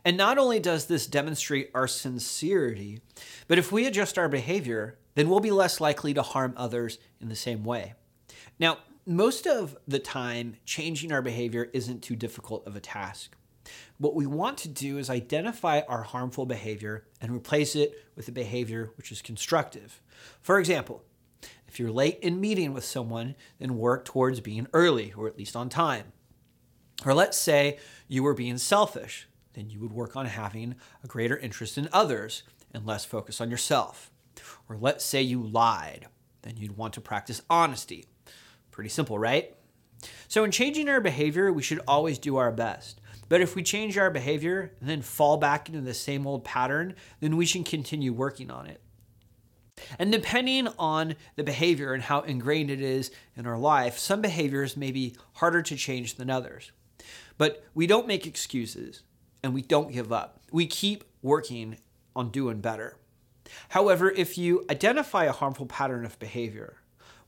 And 0.05 0.17
not 0.17 0.39
only 0.39 0.61
does 0.61 0.87
this 0.87 1.07
demonstrate 1.07 1.71
our 1.75 1.89
sincerity, 1.89 3.01
but 3.49 3.59
if 3.59 3.73
we 3.73 3.87
adjust 3.87 4.19
our 4.19 4.29
behavior, 4.29 4.99
then 5.15 5.29
we'll 5.29 5.41
be 5.41 5.51
less 5.51 5.81
likely 5.81 6.15
to 6.15 6.23
harm 6.23 6.55
others 6.57 6.99
in 7.21 7.29
the 7.29 7.37
same 7.37 7.65
way. 7.65 7.95
Now, 8.59 8.79
most 9.07 9.47
of 9.47 9.77
the 9.87 9.99
time, 9.99 10.57
changing 10.65 11.13
our 11.13 11.23
behavior 11.23 11.69
isn't 11.73 12.03
too 12.03 12.17
difficult 12.17 12.67
of 12.67 12.77
a 12.77 12.81
task. 12.81 13.37
What 13.99 14.15
we 14.15 14.27
want 14.27 14.59
to 14.59 14.69
do 14.69 14.99
is 14.99 15.09
identify 15.09 15.81
our 15.89 16.03
harmful 16.03 16.47
behavior 16.47 17.07
and 17.21 17.33
replace 17.33 17.77
it 17.77 17.93
with 18.17 18.29
a 18.29 18.33
behavior 18.33 18.93
which 18.97 19.11
is 19.11 19.23
constructive. 19.23 20.01
For 20.41 20.59
example, 20.59 21.03
if 21.69 21.79
you're 21.79 21.91
late 21.91 22.19
in 22.21 22.41
meeting 22.41 22.73
with 22.73 22.85
someone, 22.85 23.35
then 23.59 23.79
work 23.79 24.05
towards 24.05 24.41
being 24.41 24.69
early 24.73 25.13
or 25.17 25.27
at 25.27 25.39
least 25.39 25.57
on 25.57 25.69
time. 25.69 26.13
Or 27.05 27.15
let's 27.15 27.39
say 27.39 27.79
you 28.09 28.23
were 28.23 28.35
being 28.35 28.59
selfish, 28.59 29.29
then 29.55 29.71
you 29.71 29.81
would 29.81 29.93
work 29.93 30.17
on 30.17 30.27
having 30.27 30.75
a 31.03 31.07
greater 31.07 31.37
interest 31.37 31.79
in 31.79 31.89
others 31.93 32.43
and 32.73 32.87
less 32.87 33.05
focus 33.05 33.41
on 33.41 33.51
yourself. 33.51 34.11
Or 34.69 34.77
let's 34.77 35.05
say 35.05 35.23
you 35.23 35.43
lied, 35.43 36.09
then 36.43 36.57
you'd 36.57 36.77
want 36.77 36.95
to 36.95 37.01
practice 37.01 37.43
honesty 37.49 38.07
Pretty 38.75 38.91
simple, 38.91 39.21
right? 39.21 39.55
So, 40.27 40.43
in 40.43 40.51
changing 40.51 40.89
our 40.89 41.01
behavior, 41.01 41.53
we 41.53 41.63
should 41.63 41.81
always 41.87 42.19
do 42.19 42.39
our 42.39 42.51
best. 42.51 43.01
But 43.29 43.41
if 43.41 43.55
we 43.55 43.63
change 43.63 43.97
our 43.97 44.11
behavior 44.11 44.73
and 44.81 44.91
then 44.91 45.01
fall 45.01 45.37
back 45.37 45.69
into 45.69 45.81
the 45.81 45.95
same 45.95 46.27
old 46.27 46.43
pattern, 46.43 46.97
then 47.21 47.37
we 47.37 47.47
should 47.47 47.67
continue 47.67 48.13
working 48.13 48.51
on 48.51 48.67
it. 48.67 48.81
And 49.97 50.11
depending 50.11 50.67
on 50.77 51.15
the 51.37 51.45
behavior 51.45 51.95
and 51.95 52.03
how 52.03 52.23
ingrained 52.23 52.69
it 52.69 52.81
is 52.81 53.13
in 53.37 53.47
our 53.47 53.57
life, 53.57 53.97
some 53.97 54.21
behaviors 54.21 54.77
may 54.77 54.91
be 54.91 55.15
harder 55.35 55.63
to 55.63 55.77
change 55.77 56.17
than 56.17 56.29
others. 56.29 56.73
But 57.39 57.65
we 57.75 57.87
don't 57.87 58.07
make 58.07 58.27
excuses 58.27 59.03
and 59.43 59.53
we 59.55 59.63
don't 59.63 59.93
give 59.93 60.13
up. 60.13 60.41
We 60.53 60.67
keep 60.67 61.05
working 61.23 61.79
on 62.15 62.31
doing 62.31 62.61
better. 62.61 62.97
However, 63.71 64.11
if 64.11 64.39
you 64.39 64.65
identify 64.71 65.25
a 65.25 65.33
harmful 65.33 65.67
pattern 65.67 66.05
of 66.05 66.19
behavior, 66.19 66.79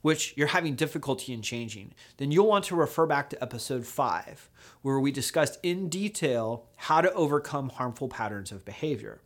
which 0.01 0.33
you're 0.37 0.47
having 0.47 0.75
difficulty 0.75 1.33
in 1.33 1.41
changing, 1.41 1.93
then 2.17 2.31
you'll 2.31 2.47
want 2.47 2.65
to 2.65 2.75
refer 2.75 3.05
back 3.05 3.29
to 3.29 3.43
episode 3.43 3.85
5, 3.85 4.49
where 4.81 4.99
we 4.99 5.11
discussed 5.11 5.59
in 5.63 5.89
detail 5.89 6.65
how 6.77 7.01
to 7.01 7.13
overcome 7.13 7.69
harmful 7.69 8.07
patterns 8.07 8.51
of 8.51 8.65
behavior. 8.65 9.21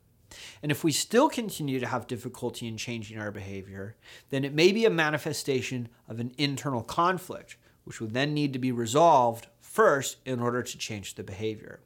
And 0.64 0.72
if 0.72 0.84
we 0.84 0.92
still 0.92 1.30
continue 1.30 1.80
to 1.80 1.88
have 1.88 2.08
difficulty 2.08 2.68
in 2.68 2.78
changing 2.78 3.20
our 3.20 3.32
behavior, 3.32 3.96
then 4.30 4.46
it 4.46 4.54
may 4.54 4.72
be 4.72 4.86
a 4.86 4.90
manifestation 4.90 5.90
of 6.08 6.20
an 6.20 6.32
internal 6.38 6.84
conflict, 6.84 7.58
which 7.84 8.00
would 8.00 8.14
then 8.14 8.34
need 8.34 8.54
to 8.54 8.60
be 8.60 8.72
resolved 8.72 9.48
first 9.72 10.18
in 10.26 10.40
order 10.40 10.62
to 10.62 10.78
change 10.78 11.16
the 11.16 11.24
behavior. 11.24 11.80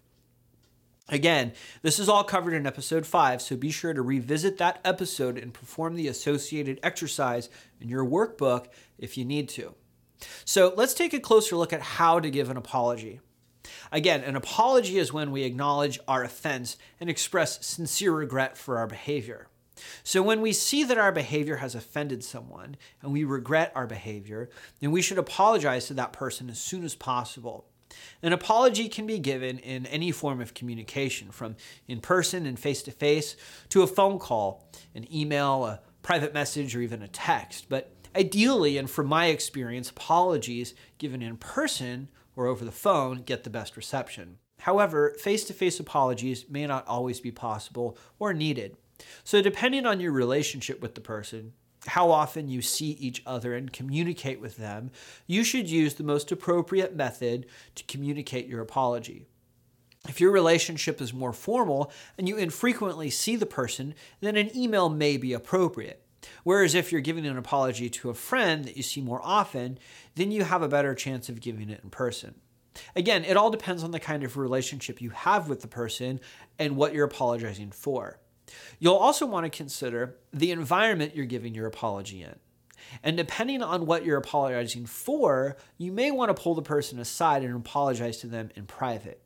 Again, 1.07 1.53
this 1.83 1.99
is 1.99 2.09
all 2.09 2.23
covered 2.23 2.53
in 2.53 2.65
episode 2.65 3.05
5, 3.05 3.39
so 3.39 3.55
be 3.55 3.69
sure 3.69 3.93
to 3.93 4.01
revisit 4.01 4.57
that 4.57 4.79
episode 4.83 5.37
and 5.37 5.53
perform 5.53 5.95
the 5.95 6.07
associated 6.07 6.79
exercise 6.81 7.47
in 7.79 7.89
your 7.89 8.03
workbook 8.03 8.67
if 8.97 9.17
you 9.17 9.23
need 9.23 9.47
to. 9.49 9.75
So 10.45 10.73
let's 10.75 10.95
take 10.95 11.13
a 11.13 11.19
closer 11.19 11.55
look 11.55 11.73
at 11.73 11.81
how 11.81 12.19
to 12.19 12.31
give 12.31 12.49
an 12.49 12.57
apology. 12.57 13.19
Again, 13.91 14.23
an 14.23 14.35
apology 14.35 14.97
is 14.97 15.13
when 15.13 15.29
we 15.29 15.43
acknowledge 15.43 15.99
our 16.07 16.23
offense 16.23 16.77
and 16.99 17.07
express 17.07 17.63
sincere 17.65 18.13
regret 18.13 18.57
for 18.57 18.79
our 18.79 18.87
behavior. 18.87 19.47
So, 20.03 20.23
when 20.23 20.39
we 20.41 20.53
see 20.53 20.85
that 20.85 20.97
our 20.97 21.11
behavior 21.11 21.57
has 21.57 21.75
offended 21.75 22.23
someone 22.23 22.77
and 23.01 23.11
we 23.11 23.25
regret 23.25 23.73
our 23.75 23.85
behavior, 23.85 24.49
then 24.79 24.91
we 24.91 25.01
should 25.01 25.17
apologize 25.17 25.87
to 25.87 25.93
that 25.95 26.13
person 26.13 26.49
as 26.49 26.59
soon 26.59 26.85
as 26.85 26.95
possible. 26.95 27.67
An 28.21 28.33
apology 28.33 28.89
can 28.89 29.05
be 29.05 29.19
given 29.19 29.59
in 29.59 29.85
any 29.87 30.11
form 30.11 30.41
of 30.41 30.53
communication, 30.53 31.31
from 31.31 31.55
in 31.87 32.01
person 32.01 32.45
and 32.45 32.59
face 32.59 32.81
to 32.83 32.91
face 32.91 33.35
to 33.69 33.81
a 33.83 33.87
phone 33.87 34.19
call, 34.19 34.67
an 34.93 35.11
email, 35.13 35.65
a 35.65 35.81
private 36.01 36.33
message, 36.33 36.75
or 36.75 36.81
even 36.81 37.01
a 37.01 37.07
text. 37.07 37.67
But 37.69 37.91
ideally, 38.15 38.77
and 38.77 38.89
from 38.89 39.07
my 39.07 39.27
experience, 39.27 39.89
apologies 39.89 40.73
given 40.97 41.21
in 41.21 41.37
person 41.37 42.09
or 42.35 42.47
over 42.47 42.65
the 42.65 42.71
phone 42.71 43.21
get 43.21 43.43
the 43.43 43.49
best 43.49 43.77
reception. 43.77 44.37
However, 44.59 45.15
face 45.19 45.43
to 45.45 45.53
face 45.53 45.79
apologies 45.79 46.49
may 46.49 46.65
not 46.65 46.87
always 46.87 47.19
be 47.19 47.31
possible 47.31 47.97
or 48.19 48.33
needed. 48.33 48.77
So, 49.23 49.41
depending 49.41 49.85
on 49.85 49.99
your 49.99 50.11
relationship 50.11 50.81
with 50.81 50.95
the 50.95 51.01
person, 51.01 51.53
how 51.87 52.11
often 52.11 52.47
you 52.47 52.61
see 52.61 52.91
each 52.91 53.21
other 53.25 53.53
and 53.53 53.71
communicate 53.71 54.39
with 54.39 54.57
them, 54.57 54.91
you 55.27 55.43
should 55.43 55.69
use 55.69 55.95
the 55.95 56.03
most 56.03 56.31
appropriate 56.31 56.95
method 56.95 57.45
to 57.75 57.83
communicate 57.85 58.47
your 58.47 58.61
apology. 58.61 59.25
If 60.07 60.21
your 60.21 60.31
relationship 60.31 61.01
is 61.01 61.13
more 61.13 61.33
formal 61.33 61.91
and 62.17 62.27
you 62.27 62.37
infrequently 62.37 63.09
see 63.09 63.35
the 63.35 63.45
person, 63.45 63.95
then 64.21 64.35
an 64.35 64.55
email 64.55 64.89
may 64.89 65.17
be 65.17 65.33
appropriate. 65.33 66.01
Whereas 66.43 66.75
if 66.75 66.91
you're 66.91 67.01
giving 67.01 67.25
an 67.25 67.37
apology 67.37 67.89
to 67.89 68.09
a 68.09 68.15
friend 68.15 68.65
that 68.65 68.77
you 68.77 68.83
see 68.83 69.01
more 69.01 69.21
often, 69.23 69.77
then 70.15 70.31
you 70.31 70.43
have 70.43 70.61
a 70.61 70.67
better 70.67 70.95
chance 70.95 71.29
of 71.29 71.41
giving 71.41 71.69
it 71.69 71.81
in 71.83 71.89
person. 71.89 72.35
Again, 72.95 73.23
it 73.23 73.37
all 73.37 73.49
depends 73.49 73.83
on 73.83 73.91
the 73.91 73.99
kind 73.99 74.23
of 74.23 74.37
relationship 74.37 75.01
you 75.01 75.11
have 75.11 75.47
with 75.47 75.61
the 75.61 75.67
person 75.67 76.19
and 76.59 76.75
what 76.75 76.93
you're 76.93 77.05
apologizing 77.05 77.71
for. 77.71 78.19
You'll 78.79 78.95
also 78.95 79.25
want 79.25 79.45
to 79.45 79.55
consider 79.55 80.15
the 80.33 80.51
environment 80.51 81.15
you're 81.15 81.25
giving 81.25 81.55
your 81.55 81.67
apology 81.67 82.21
in. 82.23 82.35
And 83.03 83.17
depending 83.17 83.63
on 83.63 83.85
what 83.85 84.05
you're 84.05 84.17
apologizing 84.17 84.85
for, 84.85 85.57
you 85.77 85.91
may 85.91 86.11
want 86.11 86.35
to 86.35 86.41
pull 86.41 86.55
the 86.55 86.61
person 86.61 86.99
aside 86.99 87.43
and 87.43 87.55
apologize 87.55 88.17
to 88.17 88.27
them 88.27 88.49
in 88.55 88.65
private. 88.65 89.21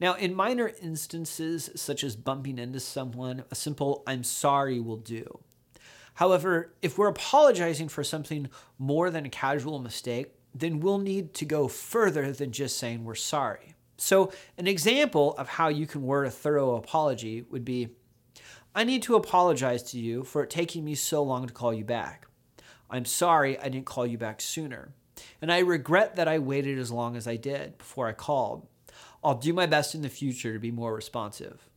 Now, 0.00 0.14
in 0.14 0.34
minor 0.34 0.72
instances, 0.80 1.70
such 1.76 2.02
as 2.02 2.16
bumping 2.16 2.58
into 2.58 2.80
someone, 2.80 3.44
a 3.50 3.54
simple 3.54 4.02
I'm 4.06 4.24
sorry 4.24 4.80
will 4.80 4.96
do. 4.96 5.40
However, 6.14 6.74
if 6.80 6.96
we're 6.96 7.08
apologizing 7.08 7.88
for 7.88 8.02
something 8.02 8.48
more 8.78 9.10
than 9.10 9.26
a 9.26 9.30
casual 9.30 9.78
mistake, 9.78 10.34
then 10.54 10.80
we'll 10.80 10.98
need 10.98 11.34
to 11.34 11.44
go 11.44 11.68
further 11.68 12.32
than 12.32 12.50
just 12.50 12.78
saying 12.78 13.04
we're 13.04 13.14
sorry. 13.14 13.74
So, 13.96 14.32
an 14.56 14.66
example 14.66 15.34
of 15.34 15.48
how 15.48 15.68
you 15.68 15.86
can 15.86 16.02
word 16.02 16.26
a 16.26 16.30
thorough 16.30 16.76
apology 16.76 17.42
would 17.50 17.64
be 17.64 17.90
I 18.74 18.84
need 18.84 19.02
to 19.04 19.16
apologize 19.16 19.82
to 19.90 19.98
you 19.98 20.22
for 20.22 20.42
it 20.44 20.50
taking 20.50 20.84
me 20.84 20.94
so 20.94 21.22
long 21.22 21.46
to 21.46 21.52
call 21.52 21.74
you 21.74 21.84
back. 21.84 22.26
I'm 22.88 23.04
sorry 23.04 23.58
I 23.58 23.68
didn't 23.68 23.86
call 23.86 24.06
you 24.06 24.18
back 24.18 24.40
sooner, 24.40 24.92
and 25.40 25.52
I 25.52 25.58
regret 25.58 26.16
that 26.16 26.28
I 26.28 26.38
waited 26.38 26.78
as 26.78 26.90
long 26.90 27.16
as 27.16 27.26
I 27.26 27.36
did 27.36 27.78
before 27.78 28.08
I 28.08 28.12
called. 28.12 28.66
I'll 29.22 29.34
do 29.34 29.52
my 29.52 29.66
best 29.66 29.94
in 29.94 30.02
the 30.02 30.08
future 30.08 30.52
to 30.52 30.58
be 30.58 30.70
more 30.70 30.94
responsive. 30.94 31.68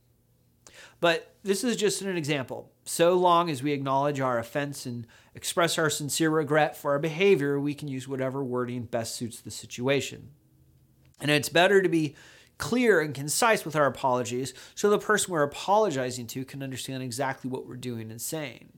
But 1.00 1.34
this 1.42 1.64
is 1.64 1.76
just 1.76 2.02
an 2.02 2.16
example. 2.16 2.72
So 2.84 3.14
long 3.14 3.50
as 3.50 3.62
we 3.62 3.72
acknowledge 3.72 4.20
our 4.20 4.38
offense 4.38 4.86
and 4.86 5.06
express 5.34 5.78
our 5.78 5.90
sincere 5.90 6.30
regret 6.30 6.76
for 6.76 6.92
our 6.92 6.98
behavior, 6.98 7.60
we 7.60 7.74
can 7.74 7.88
use 7.88 8.08
whatever 8.08 8.42
wording 8.42 8.84
best 8.84 9.14
suits 9.14 9.40
the 9.40 9.50
situation. 9.50 10.30
And 11.20 11.30
it's 11.30 11.48
better 11.48 11.82
to 11.82 11.88
be 11.88 12.14
clear 12.58 13.00
and 13.00 13.14
concise 13.14 13.64
with 13.64 13.76
our 13.76 13.86
apologies 13.86 14.54
so 14.74 14.90
the 14.90 14.98
person 14.98 15.32
we're 15.32 15.42
apologizing 15.42 16.26
to 16.28 16.44
can 16.44 16.62
understand 16.62 17.02
exactly 17.02 17.50
what 17.50 17.66
we're 17.66 17.76
doing 17.76 18.10
and 18.10 18.20
saying. 18.20 18.72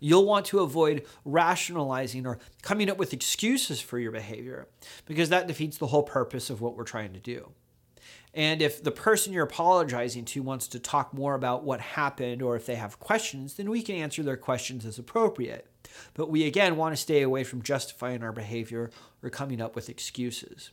You'll 0.00 0.24
want 0.24 0.46
to 0.46 0.60
avoid 0.60 1.06
rationalizing 1.24 2.26
or 2.26 2.38
coming 2.62 2.88
up 2.88 2.96
with 2.96 3.12
excuses 3.12 3.80
for 3.80 3.98
your 3.98 4.12
behavior 4.12 4.66
because 5.04 5.28
that 5.28 5.46
defeats 5.46 5.76
the 5.76 5.88
whole 5.88 6.02
purpose 6.02 6.48
of 6.48 6.60
what 6.60 6.76
we're 6.76 6.84
trying 6.84 7.12
to 7.12 7.20
do. 7.20 7.52
And 8.32 8.62
if 8.62 8.82
the 8.82 8.92
person 8.92 9.32
you're 9.32 9.44
apologizing 9.44 10.24
to 10.26 10.42
wants 10.42 10.68
to 10.68 10.78
talk 10.78 11.12
more 11.12 11.34
about 11.34 11.64
what 11.64 11.80
happened 11.80 12.42
or 12.42 12.54
if 12.54 12.64
they 12.64 12.76
have 12.76 13.00
questions, 13.00 13.54
then 13.54 13.68
we 13.68 13.82
can 13.82 13.96
answer 13.96 14.22
their 14.22 14.36
questions 14.36 14.86
as 14.86 14.98
appropriate. 14.98 15.66
But 16.14 16.30
we 16.30 16.46
again 16.46 16.76
want 16.76 16.94
to 16.94 17.00
stay 17.00 17.22
away 17.22 17.42
from 17.42 17.62
justifying 17.62 18.22
our 18.22 18.32
behavior 18.32 18.90
or 19.22 19.30
coming 19.30 19.60
up 19.60 19.74
with 19.74 19.88
excuses. 19.88 20.70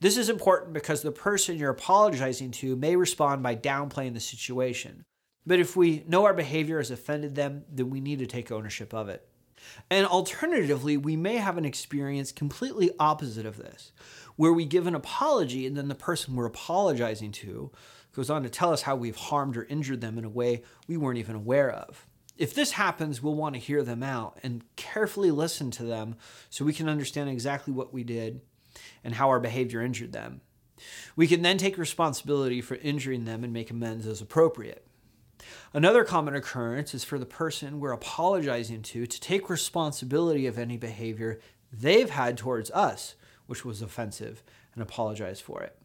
This 0.00 0.16
is 0.16 0.28
important 0.28 0.74
because 0.74 1.02
the 1.02 1.12
person 1.12 1.56
you're 1.56 1.70
apologizing 1.70 2.50
to 2.52 2.76
may 2.76 2.96
respond 2.96 3.42
by 3.42 3.56
downplaying 3.56 4.14
the 4.14 4.20
situation. 4.20 5.04
But 5.46 5.60
if 5.60 5.76
we 5.76 6.04
know 6.06 6.24
our 6.24 6.34
behavior 6.34 6.78
has 6.78 6.90
offended 6.90 7.34
them, 7.34 7.64
then 7.70 7.88
we 7.88 8.00
need 8.00 8.18
to 8.18 8.26
take 8.26 8.52
ownership 8.52 8.92
of 8.92 9.08
it. 9.08 9.26
And 9.90 10.06
alternatively, 10.06 10.96
we 10.96 11.16
may 11.16 11.36
have 11.36 11.56
an 11.56 11.64
experience 11.64 12.30
completely 12.30 12.90
opposite 13.00 13.46
of 13.46 13.56
this, 13.56 13.92
where 14.36 14.52
we 14.52 14.64
give 14.66 14.86
an 14.86 14.94
apology 14.94 15.66
and 15.66 15.76
then 15.76 15.88
the 15.88 15.94
person 15.94 16.34
we're 16.34 16.46
apologizing 16.46 17.32
to 17.32 17.72
goes 18.12 18.28
on 18.28 18.42
to 18.42 18.50
tell 18.50 18.72
us 18.72 18.82
how 18.82 18.96
we've 18.96 19.16
harmed 19.16 19.56
or 19.56 19.64
injured 19.64 20.00
them 20.00 20.18
in 20.18 20.24
a 20.24 20.28
way 20.28 20.62
we 20.86 20.96
weren't 20.96 21.18
even 21.18 21.36
aware 21.36 21.70
of. 21.70 22.06
If 22.36 22.54
this 22.54 22.72
happens, 22.72 23.22
we'll 23.22 23.34
want 23.34 23.54
to 23.54 23.60
hear 23.60 23.82
them 23.82 24.02
out 24.02 24.38
and 24.42 24.62
carefully 24.76 25.30
listen 25.30 25.70
to 25.72 25.84
them 25.84 26.16
so 26.50 26.64
we 26.64 26.74
can 26.74 26.88
understand 26.88 27.30
exactly 27.30 27.72
what 27.72 27.94
we 27.94 28.04
did 28.04 28.42
and 29.06 29.14
how 29.14 29.28
our 29.28 29.38
behavior 29.38 29.80
injured 29.80 30.12
them. 30.12 30.40
We 31.14 31.28
can 31.28 31.42
then 31.42 31.58
take 31.58 31.78
responsibility 31.78 32.60
for 32.60 32.74
injuring 32.74 33.24
them 33.24 33.44
and 33.44 33.52
make 33.52 33.70
amends 33.70 34.04
as 34.04 34.20
appropriate. 34.20 34.84
Another 35.72 36.02
common 36.02 36.34
occurrence 36.34 36.92
is 36.92 37.04
for 37.04 37.16
the 37.16 37.24
person 37.24 37.78
we're 37.78 37.92
apologizing 37.92 38.82
to 38.82 39.06
to 39.06 39.20
take 39.20 39.48
responsibility 39.48 40.48
of 40.48 40.58
any 40.58 40.76
behavior 40.76 41.38
they've 41.72 42.10
had 42.10 42.36
towards 42.36 42.72
us, 42.72 43.14
which 43.46 43.64
was 43.64 43.80
offensive, 43.80 44.42
and 44.74 44.82
apologize 44.82 45.40
for 45.40 45.62
it. 45.62 45.78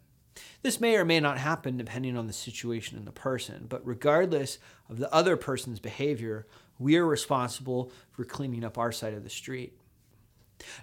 This 0.63 0.81
may 0.81 0.95
or 0.95 1.05
may 1.05 1.19
not 1.19 1.38
happen 1.38 1.77
depending 1.77 2.17
on 2.17 2.25
the 2.25 2.34
situation 2.34 2.97
and 2.97 3.05
the 3.05 3.12
person, 3.12 3.67
but 3.69 3.86
regardless 3.86 4.57
of 4.89 4.97
the 4.97 5.13
other 5.13 5.38
person's 5.38 5.79
behavior, 5.79 6.47
we 6.79 6.97
are 6.97 7.05
responsible 7.05 7.91
for 8.10 8.23
cleaning 8.23 8.63
up 8.63 8.79
our 8.79 8.91
side 8.91 9.13
of 9.13 9.23
the 9.23 9.29
street. 9.29 9.77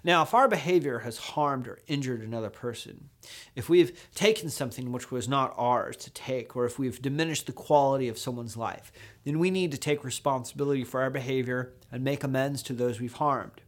Now, 0.03 0.23
if 0.23 0.33
our 0.33 0.47
behavior 0.47 0.99
has 0.99 1.17
harmed 1.17 1.67
or 1.67 1.79
injured 1.87 2.21
another 2.21 2.49
person, 2.49 3.09
if 3.55 3.69
we've 3.69 3.97
taken 4.15 4.49
something 4.49 4.91
which 4.91 5.11
was 5.11 5.27
not 5.27 5.53
ours 5.57 5.97
to 5.97 6.09
take, 6.11 6.55
or 6.55 6.65
if 6.65 6.79
we've 6.79 7.01
diminished 7.01 7.45
the 7.45 7.51
quality 7.51 8.07
of 8.07 8.17
someone's 8.17 8.57
life, 8.57 8.91
then 9.23 9.39
we 9.39 9.51
need 9.51 9.71
to 9.71 9.77
take 9.77 10.03
responsibility 10.03 10.83
for 10.83 11.01
our 11.01 11.09
behavior 11.09 11.73
and 11.91 12.03
make 12.03 12.23
amends 12.23 12.63
to 12.63 12.73
those 12.73 12.99
we've 12.99 13.13
harmed. 13.13 13.61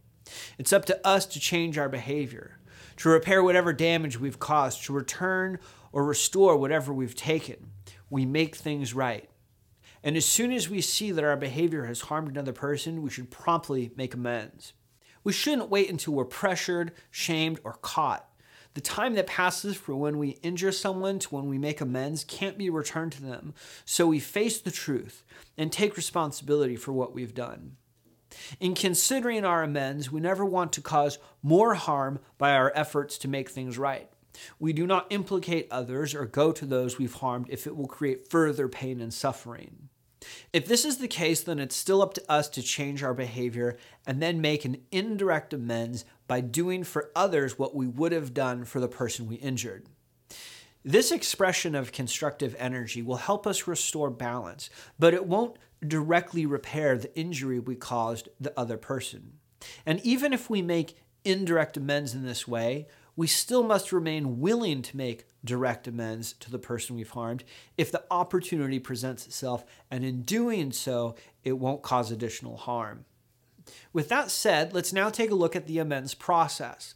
It's 0.58 0.72
up 0.72 0.84
to 0.86 1.06
us 1.06 1.26
to 1.26 1.40
change 1.40 1.78
our 1.78 1.88
behavior, 1.88 2.58
to 2.98 3.08
repair 3.08 3.42
whatever 3.42 3.72
damage 3.72 4.18
we've 4.18 4.38
caused, 4.38 4.84
to 4.84 4.92
return 4.92 5.58
or 5.92 6.04
restore 6.04 6.56
whatever 6.56 6.92
we've 6.92 7.16
taken. 7.16 7.70
We 8.08 8.26
make 8.26 8.56
things 8.56 8.94
right. 8.94 9.28
And 10.04 10.16
as 10.16 10.26
soon 10.26 10.52
as 10.52 10.68
we 10.68 10.80
see 10.80 11.12
that 11.12 11.24
our 11.24 11.36
behavior 11.36 11.84
has 11.84 12.02
harmed 12.02 12.28
another 12.28 12.52
person, 12.52 13.02
we 13.02 13.10
should 13.10 13.30
promptly 13.30 13.92
make 13.96 14.14
amends. 14.14 14.72
We 15.24 15.32
shouldn't 15.32 15.70
wait 15.70 15.90
until 15.90 16.14
we're 16.14 16.24
pressured, 16.24 16.92
shamed, 17.10 17.60
or 17.64 17.74
caught. 17.74 18.28
The 18.74 18.80
time 18.80 19.14
that 19.14 19.26
passes 19.26 19.76
from 19.76 19.98
when 19.98 20.18
we 20.18 20.38
injure 20.42 20.72
someone 20.72 21.18
to 21.20 21.34
when 21.34 21.48
we 21.48 21.58
make 21.58 21.80
amends 21.80 22.24
can't 22.24 22.56
be 22.56 22.70
returned 22.70 23.12
to 23.12 23.22
them. 23.22 23.52
So 23.84 24.06
we 24.06 24.18
face 24.18 24.60
the 24.60 24.70
truth 24.70 25.24
and 25.58 25.70
take 25.70 25.96
responsibility 25.96 26.76
for 26.76 26.92
what 26.92 27.14
we've 27.14 27.34
done. 27.34 27.76
In 28.60 28.74
considering 28.74 29.44
our 29.44 29.62
amends, 29.62 30.10
we 30.10 30.20
never 30.20 30.44
want 30.44 30.72
to 30.72 30.80
cause 30.80 31.18
more 31.42 31.74
harm 31.74 32.18
by 32.38 32.52
our 32.52 32.72
efforts 32.74 33.18
to 33.18 33.28
make 33.28 33.50
things 33.50 33.76
right. 33.76 34.08
We 34.58 34.72
do 34.72 34.86
not 34.86 35.06
implicate 35.10 35.68
others 35.70 36.14
or 36.14 36.24
go 36.24 36.52
to 36.52 36.64
those 36.64 36.98
we've 36.98 37.12
harmed 37.12 37.48
if 37.50 37.66
it 37.66 37.76
will 37.76 37.86
create 37.86 38.30
further 38.30 38.68
pain 38.68 39.02
and 39.02 39.12
suffering. 39.12 39.90
If 40.52 40.66
this 40.66 40.84
is 40.84 40.98
the 40.98 41.08
case, 41.08 41.42
then 41.42 41.58
it's 41.58 41.74
still 41.74 42.02
up 42.02 42.12
to 42.14 42.30
us 42.30 42.48
to 42.50 42.62
change 42.62 43.02
our 43.02 43.14
behavior 43.14 43.78
and 44.06 44.20
then 44.20 44.42
make 44.42 44.66
an 44.66 44.82
indirect 44.90 45.54
amends 45.54 46.04
by 46.28 46.42
doing 46.42 46.84
for 46.84 47.10
others 47.16 47.58
what 47.58 47.74
we 47.74 47.86
would 47.86 48.12
have 48.12 48.34
done 48.34 48.66
for 48.66 48.78
the 48.78 48.88
person 48.88 49.26
we 49.26 49.36
injured. 49.36 49.86
This 50.84 51.10
expression 51.10 51.74
of 51.74 51.92
constructive 51.92 52.54
energy 52.58 53.00
will 53.00 53.16
help 53.16 53.46
us 53.46 53.66
restore 53.66 54.10
balance, 54.10 54.68
but 54.98 55.14
it 55.14 55.26
won't 55.26 55.56
directly 55.86 56.44
repair 56.44 56.98
the 56.98 57.16
injury 57.16 57.58
we 57.58 57.74
caused 57.74 58.28
the 58.38 58.52
other 58.58 58.76
person. 58.76 59.38
And 59.86 60.00
even 60.04 60.34
if 60.34 60.50
we 60.50 60.60
make 60.60 60.98
indirect 61.24 61.78
amends 61.78 62.14
in 62.14 62.26
this 62.26 62.46
way, 62.46 62.88
we 63.16 63.26
still 63.26 63.62
must 63.62 63.92
remain 63.92 64.40
willing 64.40 64.82
to 64.82 64.96
make 64.96 65.26
direct 65.44 65.88
amends 65.88 66.32
to 66.34 66.50
the 66.50 66.58
person 66.58 66.96
we've 66.96 67.10
harmed 67.10 67.44
if 67.76 67.90
the 67.90 68.04
opportunity 68.10 68.78
presents 68.78 69.26
itself, 69.26 69.64
and 69.90 70.04
in 70.04 70.22
doing 70.22 70.72
so, 70.72 71.14
it 71.44 71.58
won't 71.58 71.82
cause 71.82 72.10
additional 72.10 72.56
harm. 72.56 73.04
With 73.92 74.08
that 74.08 74.30
said, 74.30 74.72
let's 74.72 74.92
now 74.92 75.10
take 75.10 75.30
a 75.30 75.36
look 75.36 75.54
at 75.54 75.66
the 75.66 75.78
amends 75.78 76.14
process. 76.14 76.94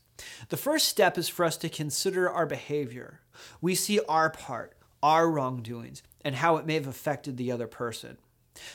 The 0.48 0.56
first 0.56 0.88
step 0.88 1.18
is 1.18 1.28
for 1.28 1.44
us 1.44 1.56
to 1.58 1.68
consider 1.68 2.28
our 2.30 2.46
behavior. 2.46 3.20
We 3.60 3.74
see 3.74 4.00
our 4.08 4.30
part, 4.30 4.74
our 5.02 5.30
wrongdoings, 5.30 6.02
and 6.22 6.36
how 6.36 6.56
it 6.56 6.66
may 6.66 6.74
have 6.74 6.86
affected 6.86 7.36
the 7.36 7.52
other 7.52 7.66
person. 7.66 8.16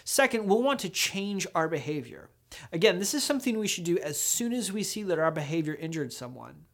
Second, 0.04 0.45
we'll 0.45 0.62
want 0.62 0.80
to 0.82 0.89
change 0.89 1.47
our 1.56 1.67
behavior. 1.67 2.30
Again, 2.71 2.99
this 2.99 3.13
is 3.13 3.23
something 3.23 3.58
we 3.58 3.67
should 3.67 3.84
do 3.84 3.97
as 3.97 4.19
soon 4.19 4.54
as 4.54 4.71
we 4.71 4.84
see 4.84 5.04
that 5.04 5.19
our 5.19 5.32
behavior 5.32 5.73
injured 5.73 6.13
someone. 6.13 6.65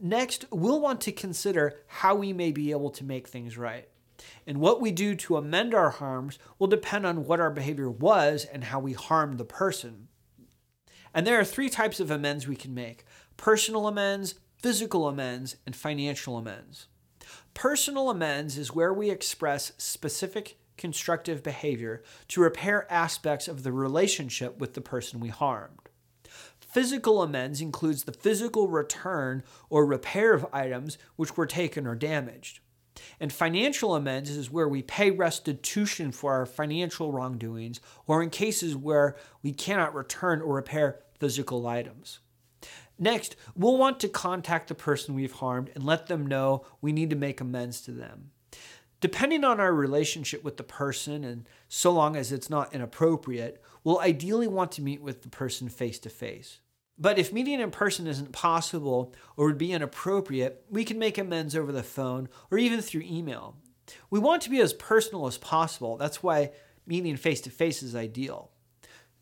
Next, 0.00 0.44
we'll 0.50 0.80
want 0.80 1.00
to 1.02 1.12
consider 1.12 1.80
how 1.86 2.14
we 2.14 2.32
may 2.32 2.52
be 2.52 2.70
able 2.70 2.90
to 2.90 3.04
make 3.04 3.28
things 3.28 3.58
right. 3.58 3.88
And 4.46 4.58
what 4.58 4.80
we 4.80 4.90
do 4.90 5.14
to 5.14 5.36
amend 5.36 5.74
our 5.74 5.90
harms 5.90 6.38
will 6.58 6.66
depend 6.66 7.06
on 7.06 7.26
what 7.26 7.40
our 7.40 7.50
behavior 7.50 7.90
was 7.90 8.44
and 8.44 8.64
how 8.64 8.80
we 8.80 8.92
harmed 8.92 9.38
the 9.38 9.44
person. 9.44 10.08
And 11.14 11.26
there 11.26 11.38
are 11.38 11.44
three 11.44 11.68
types 11.68 12.00
of 12.00 12.10
amends 12.10 12.46
we 12.46 12.56
can 12.56 12.74
make 12.74 13.04
personal 13.36 13.86
amends, 13.86 14.34
physical 14.56 15.06
amends, 15.06 15.56
and 15.64 15.74
financial 15.74 16.36
amends. 16.36 16.86
Personal 17.54 18.10
amends 18.10 18.58
is 18.58 18.74
where 18.74 18.92
we 18.92 19.10
express 19.10 19.72
specific 19.78 20.58
constructive 20.76 21.42
behavior 21.42 22.02
to 22.28 22.40
repair 22.40 22.90
aspects 22.90 23.48
of 23.48 23.62
the 23.62 23.72
relationship 23.72 24.58
with 24.58 24.74
the 24.74 24.80
person 24.80 25.20
we 25.20 25.28
harmed. 25.28 25.87
Physical 26.78 27.22
amends 27.24 27.60
includes 27.60 28.04
the 28.04 28.12
physical 28.12 28.68
return 28.68 29.42
or 29.68 29.84
repair 29.84 30.32
of 30.32 30.46
items 30.52 30.96
which 31.16 31.36
were 31.36 31.44
taken 31.44 31.88
or 31.88 31.96
damaged. 31.96 32.60
And 33.18 33.32
financial 33.32 33.96
amends 33.96 34.30
is 34.30 34.48
where 34.48 34.68
we 34.68 34.82
pay 34.82 35.10
restitution 35.10 36.12
for 36.12 36.34
our 36.34 36.46
financial 36.46 37.10
wrongdoings 37.10 37.80
or 38.06 38.22
in 38.22 38.30
cases 38.30 38.76
where 38.76 39.16
we 39.42 39.50
cannot 39.50 39.92
return 39.92 40.40
or 40.40 40.54
repair 40.54 41.00
physical 41.18 41.66
items. 41.66 42.20
Next, 42.96 43.34
we'll 43.56 43.76
want 43.76 43.98
to 43.98 44.08
contact 44.08 44.68
the 44.68 44.76
person 44.76 45.16
we've 45.16 45.32
harmed 45.32 45.72
and 45.74 45.82
let 45.82 46.06
them 46.06 46.28
know 46.28 46.64
we 46.80 46.92
need 46.92 47.10
to 47.10 47.16
make 47.16 47.40
amends 47.40 47.80
to 47.80 47.90
them. 47.90 48.30
Depending 49.00 49.42
on 49.42 49.58
our 49.58 49.72
relationship 49.72 50.44
with 50.44 50.58
the 50.58 50.62
person, 50.62 51.24
and 51.24 51.48
so 51.68 51.90
long 51.90 52.14
as 52.14 52.30
it's 52.30 52.48
not 52.48 52.72
inappropriate, 52.72 53.60
we'll 53.82 53.98
ideally 53.98 54.46
want 54.46 54.70
to 54.70 54.82
meet 54.82 55.02
with 55.02 55.22
the 55.22 55.28
person 55.28 55.68
face 55.68 55.98
to 55.98 56.08
face. 56.08 56.60
But 56.98 57.18
if 57.18 57.32
meeting 57.32 57.60
in 57.60 57.70
person 57.70 58.06
isn't 58.06 58.32
possible 58.32 59.14
or 59.36 59.46
would 59.46 59.58
be 59.58 59.72
inappropriate, 59.72 60.64
we 60.68 60.84
can 60.84 60.98
make 60.98 61.16
amends 61.16 61.54
over 61.54 61.70
the 61.70 61.82
phone 61.82 62.28
or 62.50 62.58
even 62.58 62.80
through 62.80 63.02
email. 63.02 63.56
We 64.10 64.18
want 64.18 64.42
to 64.42 64.50
be 64.50 64.60
as 64.60 64.72
personal 64.72 65.26
as 65.26 65.38
possible. 65.38 65.96
That's 65.96 66.22
why 66.22 66.50
meeting 66.86 67.16
face 67.16 67.40
to 67.42 67.50
face 67.50 67.82
is 67.82 67.94
ideal 67.94 68.50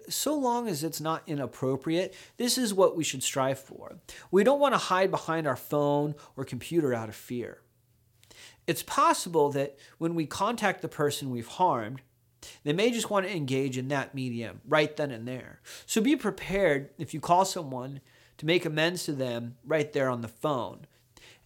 so 0.08 0.36
long 0.36 0.68
as 0.68 0.84
it's 0.84 1.00
not 1.00 1.22
inappropriate, 1.26 2.14
this 2.36 2.58
is 2.58 2.74
what 2.74 2.96
we 2.96 3.04
should 3.04 3.22
strive 3.22 3.58
for. 3.58 3.96
We 4.30 4.44
don't 4.44 4.60
want 4.60 4.74
to 4.74 4.78
hide 4.78 5.10
behind 5.10 5.46
our 5.46 5.56
phone 5.56 6.14
or 6.36 6.44
computer 6.44 6.94
out 6.94 7.08
of 7.08 7.16
fear. 7.16 7.60
It's 8.66 8.82
possible 8.82 9.50
that 9.52 9.78
when 9.98 10.14
we 10.14 10.26
contact 10.26 10.82
the 10.82 10.88
person 10.88 11.30
we've 11.30 11.46
harmed, 11.46 12.02
they 12.64 12.72
may 12.72 12.90
just 12.90 13.10
want 13.10 13.26
to 13.26 13.34
engage 13.34 13.78
in 13.78 13.88
that 13.88 14.14
medium 14.14 14.60
right 14.66 14.96
then 14.96 15.10
and 15.10 15.26
there. 15.26 15.60
So 15.86 16.00
be 16.00 16.16
prepared 16.16 16.90
if 16.98 17.14
you 17.14 17.20
call 17.20 17.44
someone 17.44 18.00
to 18.38 18.46
make 18.46 18.64
amends 18.64 19.04
to 19.04 19.12
them 19.12 19.56
right 19.64 19.92
there 19.92 20.08
on 20.08 20.20
the 20.20 20.28
phone. 20.28 20.86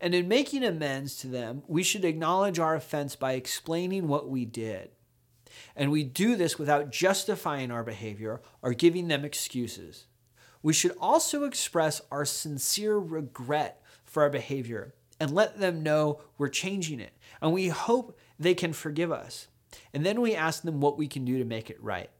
And 0.01 0.15
in 0.15 0.29
making 0.29 0.65
amends 0.65 1.17
to 1.19 1.27
them, 1.27 1.63
we 1.69 1.83
should 1.83 2.05
acknowledge 2.05 2.59
our 2.59 2.75
offense 2.75 3.17
by 3.17 3.33
explaining 3.33 4.09
what 4.09 4.29
we 4.29 4.45
did. 4.45 4.91
And 5.77 5.91
we 5.91 6.05
do 6.05 6.37
this 6.37 6.59
without 6.59 6.91
justifying 6.91 7.71
our 7.71 7.85
behavior 7.85 8.41
or 8.63 8.73
giving 8.73 9.09
them 9.09 9.25
excuses. 9.25 10.07
We 10.63 10.73
should 10.73 10.95
also 11.01 11.45
express 11.45 12.01
our 12.11 12.25
sincere 12.25 12.97
regret 12.99 13.83
for 14.05 14.23
our 14.23 14.31
behavior 14.31 14.95
and 15.19 15.31
let 15.33 15.59
them 15.59 15.83
know 15.83 16.21
we're 16.39 16.49
changing 16.49 17.01
it. 17.01 17.13
And 17.41 17.53
we 17.53 17.69
hope 17.69 18.19
they 18.39 18.55
can 18.55 18.73
forgive 18.73 19.13
us. 19.13 19.49
And 19.93 20.05
then 20.05 20.21
we 20.21 20.35
ask 20.35 20.63
them 20.63 20.81
what 20.81 20.99
we 20.99 21.07
can 21.07 21.25
do 21.25 21.39
to 21.39 21.45
make 21.45 21.71
it 21.71 21.83
right. 21.83 22.11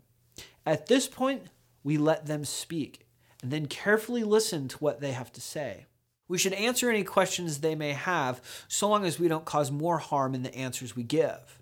At 0.67 0.87
this 0.87 1.09
point, 1.09 1.45
we 1.83 1.99
let 1.99 2.27
them 2.27 2.45
speak 2.45 3.07
and 3.43 3.51
then 3.51 3.67
carefully 3.67 4.23
listen 4.23 4.69
to 4.69 4.79
what 4.79 5.01
they 5.01 5.13
have 5.13 5.33
to 5.33 5.41
say. 5.41 5.87
We 6.29 6.39
should 6.39 6.53
answer 6.53 6.89
any 6.89 7.03
questions 7.03 7.59
they 7.59 7.75
may 7.75 7.93
have 7.93 8.41
so 8.69 8.89
long 8.89 9.05
as 9.05 9.19
we 9.19 9.27
don't 9.27 9.45
cause 9.45 9.71
more 9.71 9.99
harm 9.99 10.35
in 10.35 10.43
the 10.43 10.55
answers 10.55 10.95
we 10.95 11.03
give. 11.03 11.61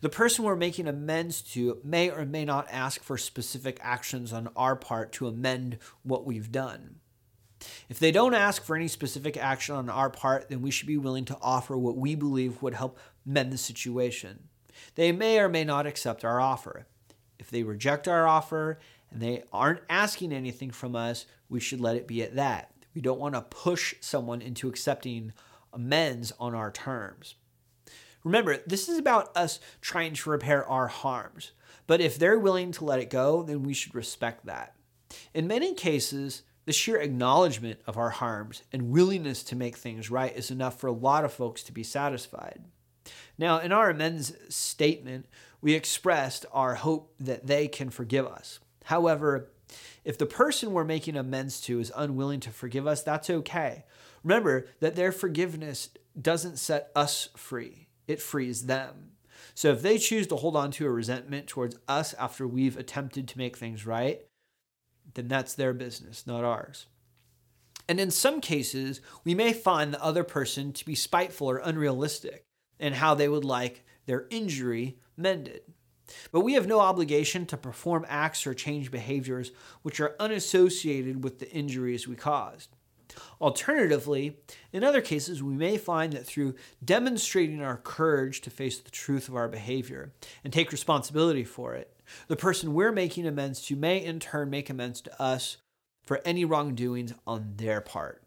The 0.00 0.08
person 0.08 0.44
we're 0.44 0.56
making 0.56 0.88
amends 0.88 1.42
to 1.52 1.78
may 1.84 2.10
or 2.10 2.24
may 2.24 2.44
not 2.44 2.66
ask 2.70 3.02
for 3.02 3.16
specific 3.16 3.78
actions 3.82 4.32
on 4.32 4.48
our 4.56 4.76
part 4.76 5.12
to 5.12 5.28
amend 5.28 5.78
what 6.02 6.26
we've 6.26 6.50
done. 6.50 6.96
If 7.88 7.98
they 7.98 8.12
don't 8.12 8.34
ask 8.34 8.64
for 8.64 8.76
any 8.76 8.88
specific 8.88 9.36
action 9.36 9.74
on 9.74 9.88
our 9.88 10.10
part, 10.10 10.48
then 10.48 10.62
we 10.62 10.70
should 10.70 10.86
be 10.86 10.98
willing 10.98 11.24
to 11.26 11.38
offer 11.40 11.76
what 11.76 11.96
we 11.96 12.14
believe 12.14 12.62
would 12.62 12.74
help 12.74 12.98
mend 13.24 13.52
the 13.52 13.58
situation. 13.58 14.48
They 14.96 15.12
may 15.12 15.38
or 15.38 15.48
may 15.48 15.64
not 15.64 15.86
accept 15.86 16.24
our 16.24 16.40
offer. 16.40 16.86
If 17.38 17.50
they 17.50 17.62
reject 17.62 18.08
our 18.08 18.26
offer 18.26 18.78
and 19.10 19.22
they 19.22 19.44
aren't 19.52 19.82
asking 19.88 20.32
anything 20.32 20.70
from 20.70 20.96
us, 20.96 21.26
we 21.48 21.60
should 21.60 21.80
let 21.80 21.96
it 21.96 22.08
be 22.08 22.22
at 22.22 22.34
that. 22.34 22.72
We 22.94 23.02
don't 23.02 23.20
want 23.20 23.34
to 23.34 23.42
push 23.42 23.94
someone 24.00 24.42
into 24.42 24.68
accepting 24.68 25.32
amends 25.72 26.32
on 26.40 26.54
our 26.54 26.72
terms. 26.72 27.34
Remember, 28.24 28.56
this 28.66 28.88
is 28.88 28.98
about 28.98 29.36
us 29.36 29.60
trying 29.80 30.14
to 30.14 30.30
repair 30.30 30.66
our 30.66 30.88
harms. 30.88 31.52
But 31.86 32.00
if 32.00 32.18
they're 32.18 32.38
willing 32.38 32.72
to 32.72 32.84
let 32.84 32.98
it 32.98 33.10
go, 33.10 33.42
then 33.42 33.62
we 33.62 33.74
should 33.74 33.94
respect 33.94 34.46
that. 34.46 34.74
In 35.34 35.46
many 35.46 35.74
cases, 35.74 36.42
the 36.64 36.72
sheer 36.72 36.96
acknowledgement 36.96 37.80
of 37.86 37.96
our 37.96 38.10
harms 38.10 38.62
and 38.72 38.90
willingness 38.90 39.44
to 39.44 39.56
make 39.56 39.76
things 39.76 40.10
right 40.10 40.34
is 40.34 40.50
enough 40.50 40.80
for 40.80 40.88
a 40.88 40.92
lot 40.92 41.24
of 41.24 41.32
folks 41.32 41.62
to 41.64 41.72
be 41.72 41.84
satisfied. 41.84 42.64
Now, 43.38 43.58
in 43.58 43.72
our 43.72 43.90
amends 43.90 44.32
statement, 44.48 45.26
we 45.60 45.74
expressed 45.74 46.46
our 46.52 46.76
hope 46.76 47.14
that 47.20 47.46
they 47.46 47.68
can 47.68 47.90
forgive 47.90 48.26
us. 48.26 48.60
However, 48.84 49.50
if 50.04 50.16
the 50.16 50.26
person 50.26 50.72
we're 50.72 50.84
making 50.84 51.16
amends 51.16 51.60
to 51.62 51.80
is 51.80 51.92
unwilling 51.96 52.40
to 52.40 52.50
forgive 52.50 52.86
us, 52.86 53.02
that's 53.02 53.30
okay. 53.30 53.84
Remember 54.22 54.66
that 54.80 54.96
their 54.96 55.12
forgiveness 55.12 55.90
doesn't 56.20 56.58
set 56.58 56.90
us 56.94 57.28
free 57.36 57.86
it 58.06 58.22
frees 58.22 58.66
them. 58.66 59.12
So 59.54 59.72
if 59.72 59.82
they 59.82 59.98
choose 59.98 60.26
to 60.28 60.36
hold 60.36 60.56
on 60.56 60.70
to 60.72 60.86
a 60.86 60.90
resentment 60.90 61.46
towards 61.46 61.76
us 61.88 62.14
after 62.14 62.46
we've 62.46 62.76
attempted 62.76 63.28
to 63.28 63.38
make 63.38 63.56
things 63.56 63.86
right, 63.86 64.22
then 65.14 65.28
that's 65.28 65.54
their 65.54 65.72
business, 65.72 66.26
not 66.26 66.44
ours. 66.44 66.86
And 67.88 68.00
in 68.00 68.10
some 68.10 68.40
cases, 68.40 69.00
we 69.24 69.34
may 69.34 69.52
find 69.52 69.92
the 69.92 70.02
other 70.02 70.24
person 70.24 70.72
to 70.72 70.84
be 70.84 70.94
spiteful 70.94 71.48
or 71.48 71.58
unrealistic 71.58 72.45
in 72.78 72.94
how 72.94 73.14
they 73.14 73.28
would 73.28 73.44
like 73.44 73.84
their 74.06 74.26
injury 74.30 74.98
mended. 75.16 75.62
But 76.30 76.40
we 76.40 76.54
have 76.54 76.66
no 76.66 76.80
obligation 76.80 77.46
to 77.46 77.56
perform 77.56 78.06
acts 78.08 78.46
or 78.46 78.54
change 78.54 78.90
behaviors 78.90 79.52
which 79.82 80.00
are 80.00 80.14
unassociated 80.20 81.24
with 81.24 81.38
the 81.38 81.50
injuries 81.50 82.06
we 82.06 82.16
caused. 82.16 82.70
Alternatively, 83.40 84.38
in 84.72 84.84
other 84.84 85.00
cases, 85.00 85.42
we 85.42 85.54
may 85.54 85.78
find 85.78 86.12
that 86.12 86.26
through 86.26 86.54
demonstrating 86.84 87.62
our 87.62 87.76
courage 87.76 88.40
to 88.42 88.50
face 88.50 88.78
the 88.78 88.90
truth 88.90 89.28
of 89.28 89.36
our 89.36 89.48
behavior 89.48 90.12
and 90.44 90.52
take 90.52 90.72
responsibility 90.72 91.44
for 91.44 91.74
it, 91.74 91.94
the 92.28 92.36
person 92.36 92.74
we're 92.74 92.92
making 92.92 93.26
amends 93.26 93.62
to 93.62 93.76
may 93.76 94.02
in 94.02 94.20
turn 94.20 94.50
make 94.50 94.70
amends 94.70 95.00
to 95.00 95.22
us 95.22 95.56
for 96.04 96.20
any 96.24 96.44
wrongdoings 96.44 97.14
on 97.26 97.54
their 97.56 97.80
part. 97.80 98.22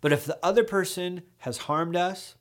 But 0.00 0.12
if 0.12 0.24
the 0.24 0.38
other 0.42 0.64
person 0.64 1.22
has 1.38 1.58
harmed 1.58 1.96
us, 1.96 2.34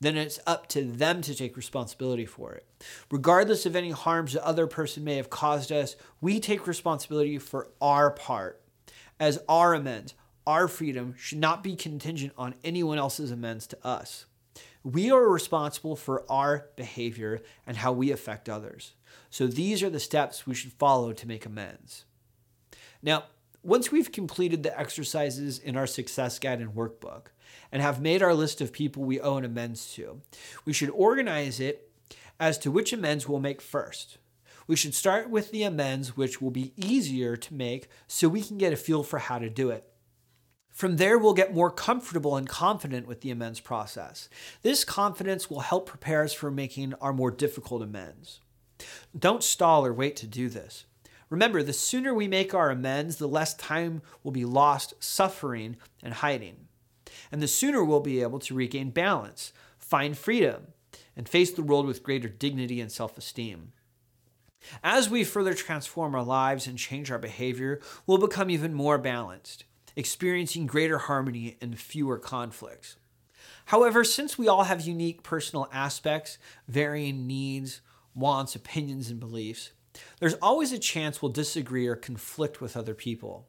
then 0.00 0.16
it's 0.16 0.40
up 0.46 0.68
to 0.68 0.84
them 0.84 1.20
to 1.22 1.34
take 1.34 1.56
responsibility 1.56 2.26
for 2.26 2.54
it. 2.54 2.66
Regardless 3.10 3.66
of 3.66 3.76
any 3.76 3.90
harms 3.90 4.32
the 4.32 4.46
other 4.46 4.66
person 4.66 5.04
may 5.04 5.16
have 5.16 5.30
caused 5.30 5.70
us, 5.72 5.96
we 6.20 6.40
take 6.40 6.66
responsibility 6.66 7.38
for 7.38 7.68
our 7.80 8.10
part. 8.10 8.60
As 9.20 9.42
our 9.48 9.74
amends, 9.74 10.14
our 10.46 10.68
freedom 10.68 11.14
should 11.18 11.38
not 11.38 11.62
be 11.62 11.76
contingent 11.76 12.32
on 12.38 12.54
anyone 12.64 12.98
else's 12.98 13.30
amends 13.30 13.66
to 13.66 13.86
us. 13.86 14.26
We 14.82 15.10
are 15.10 15.28
responsible 15.28 15.96
for 15.96 16.24
our 16.30 16.70
behavior 16.76 17.42
and 17.66 17.76
how 17.76 17.92
we 17.92 18.10
affect 18.10 18.48
others. 18.48 18.94
So 19.28 19.46
these 19.46 19.82
are 19.82 19.90
the 19.90 20.00
steps 20.00 20.46
we 20.46 20.54
should 20.54 20.72
follow 20.72 21.12
to 21.12 21.28
make 21.28 21.44
amends. 21.44 22.04
Now, 23.02 23.24
once 23.62 23.90
we've 23.90 24.12
completed 24.12 24.62
the 24.62 24.78
exercises 24.78 25.58
in 25.58 25.76
our 25.76 25.86
success 25.86 26.38
guide 26.38 26.60
and 26.60 26.74
workbook 26.74 27.26
and 27.72 27.82
have 27.82 28.00
made 28.00 28.22
our 28.22 28.34
list 28.34 28.60
of 28.60 28.72
people 28.72 29.04
we 29.04 29.20
owe 29.20 29.36
an 29.36 29.44
amends 29.44 29.92
to, 29.94 30.20
we 30.64 30.72
should 30.72 30.90
organize 30.90 31.60
it 31.60 31.90
as 32.40 32.58
to 32.58 32.70
which 32.70 32.92
amends 32.92 33.28
we'll 33.28 33.40
make 33.40 33.60
first. 33.60 34.18
We 34.66 34.76
should 34.76 34.94
start 34.94 35.30
with 35.30 35.50
the 35.50 35.62
amends 35.62 36.16
which 36.16 36.40
will 36.40 36.50
be 36.50 36.72
easier 36.76 37.36
to 37.36 37.54
make 37.54 37.88
so 38.06 38.28
we 38.28 38.42
can 38.42 38.58
get 38.58 38.72
a 38.72 38.76
feel 38.76 39.02
for 39.02 39.18
how 39.18 39.38
to 39.38 39.48
do 39.48 39.70
it. 39.70 39.84
From 40.70 40.96
there, 40.96 41.18
we'll 41.18 41.34
get 41.34 41.54
more 41.54 41.72
comfortable 41.72 42.36
and 42.36 42.48
confident 42.48 43.08
with 43.08 43.22
the 43.22 43.32
amends 43.32 43.58
process. 43.58 44.28
This 44.62 44.84
confidence 44.84 45.50
will 45.50 45.60
help 45.60 45.86
prepare 45.86 46.22
us 46.22 46.32
for 46.32 46.52
making 46.52 46.94
our 47.00 47.12
more 47.12 47.32
difficult 47.32 47.82
amends. 47.82 48.40
Don't 49.18 49.42
stall 49.42 49.84
or 49.84 49.92
wait 49.92 50.14
to 50.16 50.26
do 50.28 50.48
this. 50.48 50.84
Remember, 51.30 51.62
the 51.62 51.72
sooner 51.72 52.14
we 52.14 52.28
make 52.28 52.54
our 52.54 52.70
amends, 52.70 53.16
the 53.16 53.26
less 53.26 53.54
time 53.54 54.02
will 54.22 54.32
be 54.32 54.44
lost 54.44 54.94
suffering 55.00 55.76
and 56.02 56.14
hiding. 56.14 56.68
And 57.30 57.42
the 57.42 57.48
sooner 57.48 57.84
we'll 57.84 58.00
be 58.00 58.22
able 58.22 58.38
to 58.40 58.54
regain 58.54 58.90
balance, 58.90 59.52
find 59.78 60.16
freedom, 60.16 60.68
and 61.16 61.28
face 61.28 61.50
the 61.50 61.62
world 61.62 61.86
with 61.86 62.02
greater 62.02 62.28
dignity 62.28 62.80
and 62.80 62.90
self 62.90 63.18
esteem. 63.18 63.72
As 64.82 65.08
we 65.08 65.24
further 65.24 65.54
transform 65.54 66.14
our 66.14 66.24
lives 66.24 66.66
and 66.66 66.78
change 66.78 67.10
our 67.10 67.18
behavior, 67.18 67.80
we'll 68.06 68.18
become 68.18 68.50
even 68.50 68.74
more 68.74 68.98
balanced, 68.98 69.64
experiencing 69.96 70.66
greater 70.66 70.98
harmony 70.98 71.56
and 71.60 71.78
fewer 71.78 72.18
conflicts. 72.18 72.96
However, 73.66 74.02
since 74.04 74.38
we 74.38 74.48
all 74.48 74.64
have 74.64 74.80
unique 74.80 75.22
personal 75.22 75.68
aspects, 75.72 76.38
varying 76.66 77.26
needs, 77.26 77.80
wants, 78.14 78.54
opinions, 78.54 79.10
and 79.10 79.20
beliefs, 79.20 79.72
there's 80.20 80.34
always 80.34 80.72
a 80.72 80.78
chance 80.78 81.20
we'll 81.20 81.32
disagree 81.32 81.86
or 81.86 81.96
conflict 81.96 82.60
with 82.60 82.76
other 82.76 82.94
people. 82.94 83.46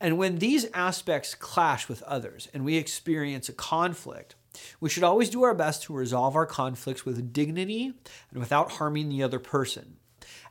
And 0.00 0.18
when 0.18 0.38
these 0.38 0.66
aspects 0.74 1.34
clash 1.34 1.88
with 1.88 2.02
others 2.02 2.48
and 2.52 2.64
we 2.64 2.76
experience 2.76 3.48
a 3.48 3.52
conflict, 3.52 4.34
we 4.80 4.88
should 4.88 5.04
always 5.04 5.30
do 5.30 5.42
our 5.42 5.54
best 5.54 5.84
to 5.84 5.92
resolve 5.92 6.36
our 6.36 6.46
conflicts 6.46 7.04
with 7.04 7.32
dignity 7.32 7.92
and 8.30 8.38
without 8.38 8.72
harming 8.72 9.08
the 9.08 9.22
other 9.22 9.38
person. 9.38 9.96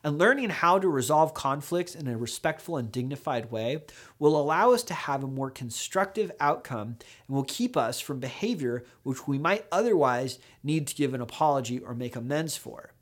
And 0.04 0.18
learning 0.18 0.50
how 0.50 0.80
to 0.80 0.90
resolve 0.90 1.34
conflicts 1.34 1.96
in 1.96 2.08
a 2.08 2.18
respectful 2.18 2.76
and 2.78 2.92
dignified 2.92 3.52
way 3.52 3.84
will 4.20 4.40
allow 4.40 4.72
us 4.74 4.84
to 4.84 4.94
have 4.94 5.24
a 5.24 5.28
more 5.28 5.50
constructive 5.50 6.32
outcome 6.40 6.98
and 7.28 7.36
will 7.36 7.46
keep 7.46 7.78
us 7.78 8.00
from 8.00 8.20
behavior 8.20 8.84
which 9.04 9.28
we 9.28 9.38
might 9.38 9.66
otherwise 9.72 10.40
need 10.62 10.88
to 10.88 10.96
give 10.96 11.14
an 11.14 11.22
apology 11.22 11.80
or 11.80 11.96
make 11.96 12.16
amends 12.16 12.58
for. 12.58 12.93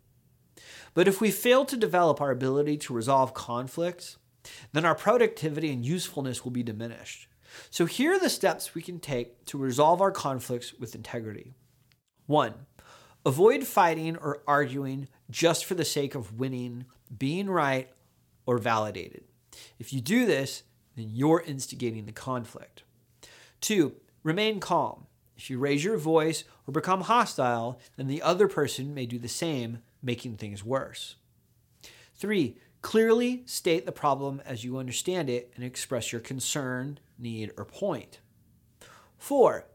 But 0.94 1.08
if 1.08 1.22
we 1.22 1.32
fail 1.32 1.66
to 1.66 1.78
develop 1.78 2.20
our 2.20 2.32
ability 2.32 2.78
to 2.78 2.94
resolve 2.94 3.34
conflicts, 3.34 4.18
then 4.74 4.86
our 4.86 4.96
productivity 4.96 5.72
and 5.72 5.86
usefulness 5.86 6.44
will 6.44 6.52
be 6.52 6.64
diminished. 6.64 7.28
So 7.70 7.86
here 7.86 8.14
are 8.14 8.20
the 8.20 8.30
steps 8.30 8.74
we 8.74 8.82
can 8.82 9.00
take 9.00 9.46
to 9.46 9.58
resolve 9.58 10.02
our 10.02 10.12
conflicts 10.12 10.74
with 10.74 10.96
integrity. 10.96 11.54
One, 12.26 12.54
avoid 13.26 13.66
fighting 13.66 14.18
or 14.18 14.42
arguing 14.48 15.08
just 15.30 15.66
for 15.66 15.76
the 15.76 15.86
sake 15.86 16.16
of 16.16 16.40
winning, 16.40 16.86
being 17.18 17.50
right, 17.50 17.90
or 18.46 18.58
validated. 18.58 19.24
If 19.80 19.94
you 19.94 20.02
do 20.02 20.26
this, 20.26 20.64
then 20.96 21.10
you're 21.12 21.44
instigating 21.46 22.06
the 22.06 22.12
conflict. 22.12 22.84
Two, 23.60 23.94
remain 24.24 24.60
calm. 24.60 25.08
If 25.38 25.50
you 25.50 25.58
raise 25.58 25.84
your 25.84 25.98
voice 25.98 26.44
or 26.68 26.72
become 26.72 27.02
hostile, 27.02 27.80
then 27.98 28.08
the 28.08 28.22
other 28.22 28.48
person 28.48 28.94
may 28.94 29.06
do 29.06 29.18
the 29.18 29.28
same 29.28 29.80
making 30.02 30.38
things 30.38 30.64
worse. 30.64 31.16
Three, 32.16 32.58
clearly 32.82 33.44
state 33.46 33.86
the 33.86 33.92
problem 33.92 34.42
as 34.46 34.64
you 34.64 34.78
understand 34.78 35.30
it 35.30 35.52
and 35.56 35.64
express 35.64 36.12
your 36.12 36.22
concern, 36.22 37.00
need, 37.18 37.52
or 37.58 37.66
point. 37.66 38.20
Four, 39.18 39.68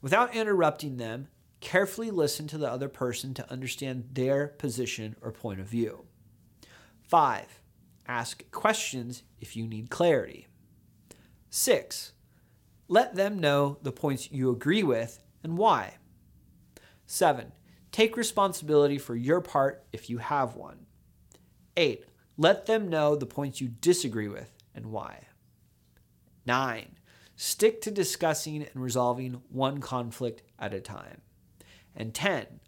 without 0.00 0.34
interrupting 0.34 0.96
them, 0.96 1.28
carefully 1.60 2.10
listen 2.10 2.46
to 2.48 2.58
the 2.58 2.70
other 2.70 2.88
person 2.88 3.34
to 3.34 3.50
understand 3.50 4.08
their 4.12 4.48
position 4.48 5.16
or 5.20 5.30
point 5.30 5.60
of 5.60 5.66
view. 5.66 6.06
Five, 7.02 7.60
ask 8.06 8.48
questions 8.50 9.22
if 9.40 9.56
you 9.56 9.66
need 9.66 9.90
clarity. 9.90 10.46
Six, 11.50 12.12
let 12.88 13.14
them 13.14 13.38
know 13.38 13.78
the 13.82 13.92
points 13.92 14.30
you 14.32 14.50
agree 14.50 14.82
with 14.82 15.22
and 15.42 15.58
why. 15.58 15.96
Seven, 17.06 17.52
Take 17.92 18.16
responsibility 18.16 18.98
for 18.98 19.16
your 19.16 19.40
part 19.40 19.84
if 19.92 20.08
you 20.08 20.18
have 20.18 20.54
one. 20.54 20.86
8. 21.76 22.04
Let 22.36 22.66
them 22.66 22.88
know 22.88 23.16
the 23.16 23.26
points 23.26 23.60
you 23.60 23.68
disagree 23.68 24.28
with 24.28 24.52
and 24.74 24.86
why. 24.86 25.26
9. 26.46 26.96
Stick 27.36 27.80
to 27.82 27.90
discussing 27.90 28.62
and 28.62 28.82
resolving 28.82 29.42
one 29.50 29.78
conflict 29.78 30.42
at 30.58 30.74
a 30.74 30.80
time. 30.80 31.22
And 31.94 32.14
10. 32.14 32.60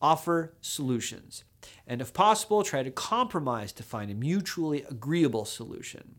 Offer 0.00 0.54
solutions. 0.60 1.44
And 1.86 2.00
if 2.00 2.12
possible, 2.12 2.62
try 2.62 2.82
to 2.82 2.90
compromise 2.90 3.72
to 3.74 3.82
find 3.82 4.10
a 4.10 4.14
mutually 4.14 4.82
agreeable 4.82 5.44
solution. 5.44 6.16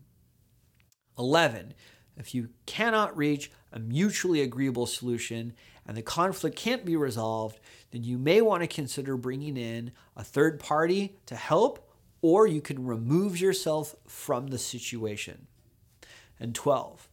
11. 1.18 1.74
If 2.16 2.34
you 2.34 2.48
cannot 2.64 3.16
reach 3.16 3.50
a 3.72 3.78
mutually 3.78 4.40
agreeable 4.40 4.86
solution 4.86 5.52
and 5.86 5.96
the 5.96 6.02
conflict 6.02 6.56
can't 6.56 6.84
be 6.84 6.96
resolved, 6.96 7.60
then 7.90 8.04
you 8.04 8.18
may 8.18 8.40
want 8.40 8.62
to 8.62 8.66
consider 8.66 9.16
bringing 9.16 9.56
in 9.56 9.92
a 10.16 10.24
third 10.24 10.58
party 10.58 11.16
to 11.26 11.36
help, 11.36 11.90
or 12.22 12.46
you 12.46 12.60
can 12.60 12.86
remove 12.86 13.38
yourself 13.38 13.94
from 14.06 14.48
the 14.48 14.58
situation. 14.58 15.46
And 16.40 16.54
12. 16.54 17.08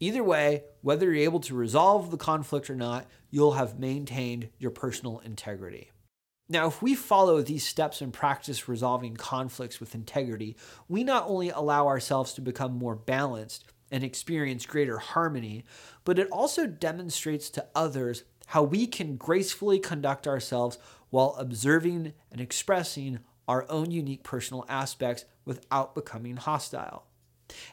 Either 0.00 0.22
way, 0.22 0.62
whether 0.82 1.06
you're 1.06 1.24
able 1.24 1.40
to 1.40 1.54
resolve 1.54 2.10
the 2.10 2.16
conflict 2.16 2.70
or 2.70 2.76
not, 2.76 3.06
you'll 3.30 3.52
have 3.52 3.78
maintained 3.78 4.48
your 4.58 4.70
personal 4.70 5.20
integrity. 5.20 5.90
Now, 6.48 6.66
if 6.68 6.80
we 6.80 6.94
follow 6.94 7.42
these 7.42 7.66
steps 7.66 8.00
and 8.00 8.12
practice 8.12 8.68
resolving 8.68 9.16
conflicts 9.16 9.80
with 9.80 9.94
integrity, 9.94 10.56
we 10.88 11.04
not 11.04 11.26
only 11.26 11.50
allow 11.50 11.86
ourselves 11.88 12.32
to 12.34 12.40
become 12.40 12.72
more 12.72 12.94
balanced, 12.94 13.66
and 13.90 14.04
experience 14.04 14.66
greater 14.66 14.98
harmony, 14.98 15.64
but 16.04 16.18
it 16.18 16.28
also 16.30 16.66
demonstrates 16.66 17.50
to 17.50 17.66
others 17.74 18.24
how 18.48 18.62
we 18.62 18.86
can 18.86 19.16
gracefully 19.16 19.78
conduct 19.78 20.26
ourselves 20.26 20.78
while 21.10 21.34
observing 21.38 22.12
and 22.30 22.40
expressing 22.40 23.20
our 23.46 23.66
own 23.70 23.90
unique 23.90 24.22
personal 24.22 24.64
aspects 24.68 25.24
without 25.44 25.94
becoming 25.94 26.36
hostile. 26.36 27.06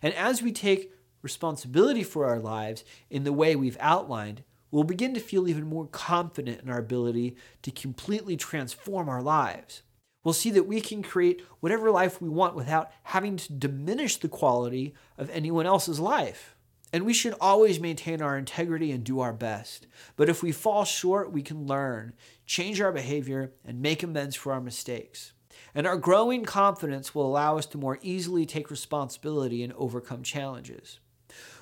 And 0.02 0.14
as 0.14 0.42
we 0.42 0.52
take 0.52 0.94
responsibility 1.22 2.04
for 2.04 2.26
our 2.26 2.40
lives 2.40 2.84
in 3.10 3.24
the 3.24 3.34
way 3.34 3.56
we've 3.56 3.78
outlined, 3.80 4.44
we'll 4.72 4.84
begin 4.84 5.14
to 5.14 5.20
feel 5.20 5.48
even 5.48 5.66
more 5.66 5.88
confident 5.88 6.62
in 6.62 6.70
our 6.70 6.80
ability 6.80 7.36
to 7.62 7.72
completely 7.72 8.38
transform 8.38 9.10
our 9.10 9.22
lives 9.22 9.82
we'll 10.26 10.34
see 10.34 10.52
that 10.52 10.68
we 10.68 10.82
can 10.82 11.02
create 11.02 11.42
whatever 11.62 11.90
life 11.90 12.22
we 12.22 12.28
want 12.28 12.56
without 12.56 12.92
having 13.04 13.38
to 13.38 13.54
diminish 13.54 14.18
the 14.18 14.28
quality 14.28 14.94
of 15.18 15.30
anyone 15.30 15.66
else's 15.66 16.02
life. 16.02 16.58
And 16.92 17.06
we 17.06 17.14
should 17.14 17.36
always 17.40 17.80
maintain 17.80 18.22
our 18.22 18.38
integrity 18.38 18.92
and 18.92 19.04
do 19.04 19.20
our 19.20 19.34
best. 19.34 19.88
But 20.16 20.30
if 20.30 20.42
we 20.42 20.52
fall 20.52 20.84
short, 20.84 21.32
we 21.32 21.42
can 21.42 21.68
learn, 21.68 22.14
change 22.46 22.82
our 22.82 22.92
behavior, 22.92 23.54
and 23.64 23.82
make 23.82 24.04
amends 24.04 24.36
for 24.36 24.52
our 24.52 24.62
mistakes. 24.62 25.34
And 25.74 25.86
our 25.86 25.98
growing 25.98 26.44
confidence 26.44 27.14
will 27.14 27.26
allow 27.26 27.58
us 27.58 27.66
to 27.68 27.78
more 27.78 28.00
easily 28.02 28.46
take 28.46 28.72
responsibility 28.72 29.64
and 29.64 29.74
overcome 29.74 30.24
challenges. 30.24 31.00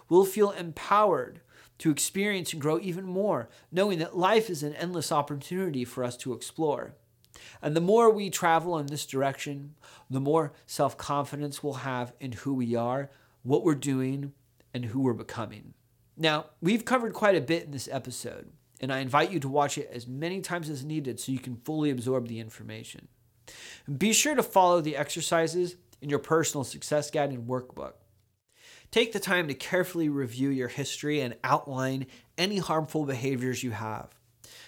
We'll 0.08 0.26
feel 0.26 0.52
empowered 0.52 1.41
to 1.80 1.89
experience 1.89 2.54
and 2.54 2.62
grow 2.62 2.80
even 2.80 3.06
more, 3.06 3.49
knowing 3.71 3.99
that 3.99 4.17
life 4.17 4.49
is 4.49 4.62
an 4.62 4.76
endless 4.76 5.12
opportunity 5.12 5.84
for 5.84 6.04
us 6.04 6.15
to 6.17 6.34
explore. 6.34 6.93
And 7.61 7.75
the 7.75 7.81
more 7.81 8.09
we 8.09 8.29
travel 8.29 8.77
in 8.77 8.87
this 8.87 9.05
direction, 9.05 9.75
the 10.09 10.19
more 10.19 10.53
self 10.65 10.97
confidence 10.97 11.63
we'll 11.63 11.73
have 11.73 12.13
in 12.19 12.31
who 12.33 12.53
we 12.53 12.75
are, 12.75 13.09
what 13.43 13.63
we're 13.63 13.75
doing, 13.75 14.33
and 14.73 14.85
who 14.85 15.01
we're 15.01 15.13
becoming. 15.13 15.73
Now, 16.17 16.47
we've 16.61 16.85
covered 16.85 17.13
quite 17.13 17.35
a 17.35 17.41
bit 17.41 17.63
in 17.63 17.71
this 17.71 17.89
episode, 17.91 18.51
and 18.79 18.91
I 18.91 18.99
invite 18.99 19.31
you 19.31 19.39
to 19.39 19.49
watch 19.49 19.77
it 19.77 19.89
as 19.91 20.07
many 20.07 20.41
times 20.41 20.69
as 20.69 20.85
needed 20.85 21.19
so 21.19 21.31
you 21.31 21.39
can 21.39 21.55
fully 21.57 21.89
absorb 21.89 22.27
the 22.27 22.39
information. 22.39 23.07
Be 23.97 24.13
sure 24.13 24.35
to 24.35 24.43
follow 24.43 24.81
the 24.81 24.95
exercises 24.95 25.75
in 26.01 26.09
your 26.09 26.19
personal 26.19 26.63
success 26.63 27.09
guide 27.09 27.31
and 27.31 27.47
workbook. 27.47 27.93
Take 28.91 29.11
the 29.11 29.19
time 29.19 29.47
to 29.47 29.55
carefully 29.55 30.07
review 30.07 30.49
your 30.49 30.67
history 30.67 31.19
and 31.19 31.35
outline 31.43 32.05
any 32.37 32.59
harmful 32.59 33.05
behaviors 33.05 33.63
you 33.63 33.71
have. 33.71 34.09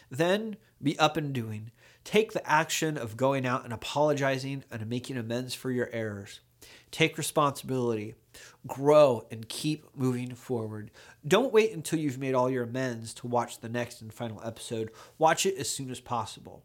Then 0.10 0.58
be 0.82 0.98
up 0.98 1.16
and 1.16 1.32
doing. 1.32 1.72
Take 2.06 2.32
the 2.32 2.50
action 2.50 2.98
of 2.98 3.18
going 3.18 3.46
out 3.46 3.66
and 3.66 3.74
apologizing 3.74 4.64
and 4.72 4.88
making 4.88 5.18
amends 5.18 5.54
for 5.54 5.72
your 5.72 5.90
errors. 5.92 6.40
Take 6.92 7.18
responsibility. 7.18 8.16
Grow 8.68 9.26
and 9.32 9.50
keep 9.50 9.86
moving 9.96 10.34
forward. 10.36 10.92
Don't 11.28 11.52
wait 11.52 11.74
until 11.74 12.00
you've 12.00 12.20
made 12.20 12.36
all 12.36 12.50
your 12.50 12.64
amends 12.64 13.14
to 13.16 13.28
watch 13.28 13.60
the 13.60 13.70
next 13.70 14.02
and 14.02 14.14
final 14.14 14.42
episode. 14.46 14.92
Watch 15.18 15.46
it 15.46 15.58
as 15.58 15.70
soon 15.70 15.90
as 15.90 16.00
possible. 16.00 16.64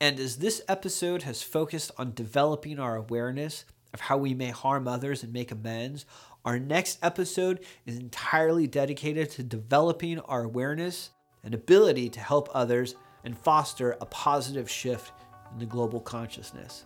And 0.00 0.18
as 0.18 0.36
this 0.36 0.60
episode 0.68 1.22
has 1.22 1.42
focused 1.42 1.92
on 1.96 2.12
developing 2.12 2.78
our 2.78 2.96
awareness 2.96 3.64
of 3.94 4.00
how 4.00 4.18
we 4.18 4.34
may 4.34 4.50
harm 4.50 4.86
others 4.88 5.22
and 5.22 5.32
make 5.32 5.52
amends, 5.52 6.04
our 6.44 6.58
next 6.58 6.98
episode 7.02 7.60
is 7.86 7.96
entirely 7.96 8.66
dedicated 8.66 9.30
to 9.30 9.42
developing 9.42 10.18
our 10.20 10.42
awareness 10.42 11.10
and 11.42 11.54
ability 11.54 12.10
to 12.10 12.20
help 12.20 12.48
others 12.52 12.94
and 13.26 13.36
foster 13.36 13.96
a 14.00 14.06
positive 14.06 14.70
shift 14.70 15.12
in 15.52 15.58
the 15.58 15.66
global 15.66 16.00
consciousness. 16.00 16.84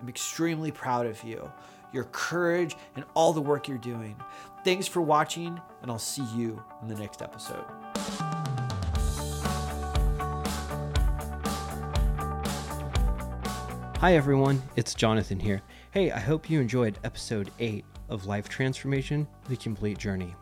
I'm 0.00 0.08
extremely 0.08 0.72
proud 0.72 1.06
of 1.06 1.22
you, 1.22 1.52
your 1.92 2.04
courage, 2.04 2.74
and 2.96 3.04
all 3.14 3.34
the 3.34 3.42
work 3.42 3.68
you're 3.68 3.76
doing. 3.78 4.16
Thanks 4.64 4.88
for 4.88 5.02
watching, 5.02 5.60
and 5.82 5.90
I'll 5.90 5.98
see 5.98 6.24
you 6.34 6.62
in 6.80 6.88
the 6.88 6.94
next 6.94 7.20
episode. 7.20 7.64
Hi, 13.98 14.14
everyone. 14.14 14.62
It's 14.76 14.94
Jonathan 14.94 15.38
here. 15.38 15.60
Hey, 15.90 16.10
I 16.10 16.20
hope 16.20 16.48
you 16.48 16.60
enjoyed 16.60 16.98
episode 17.04 17.50
8 17.58 17.84
of 18.08 18.24
Life 18.24 18.48
Transformation 18.48 19.28
The 19.48 19.56
Complete 19.56 19.98
Journey. 19.98 20.34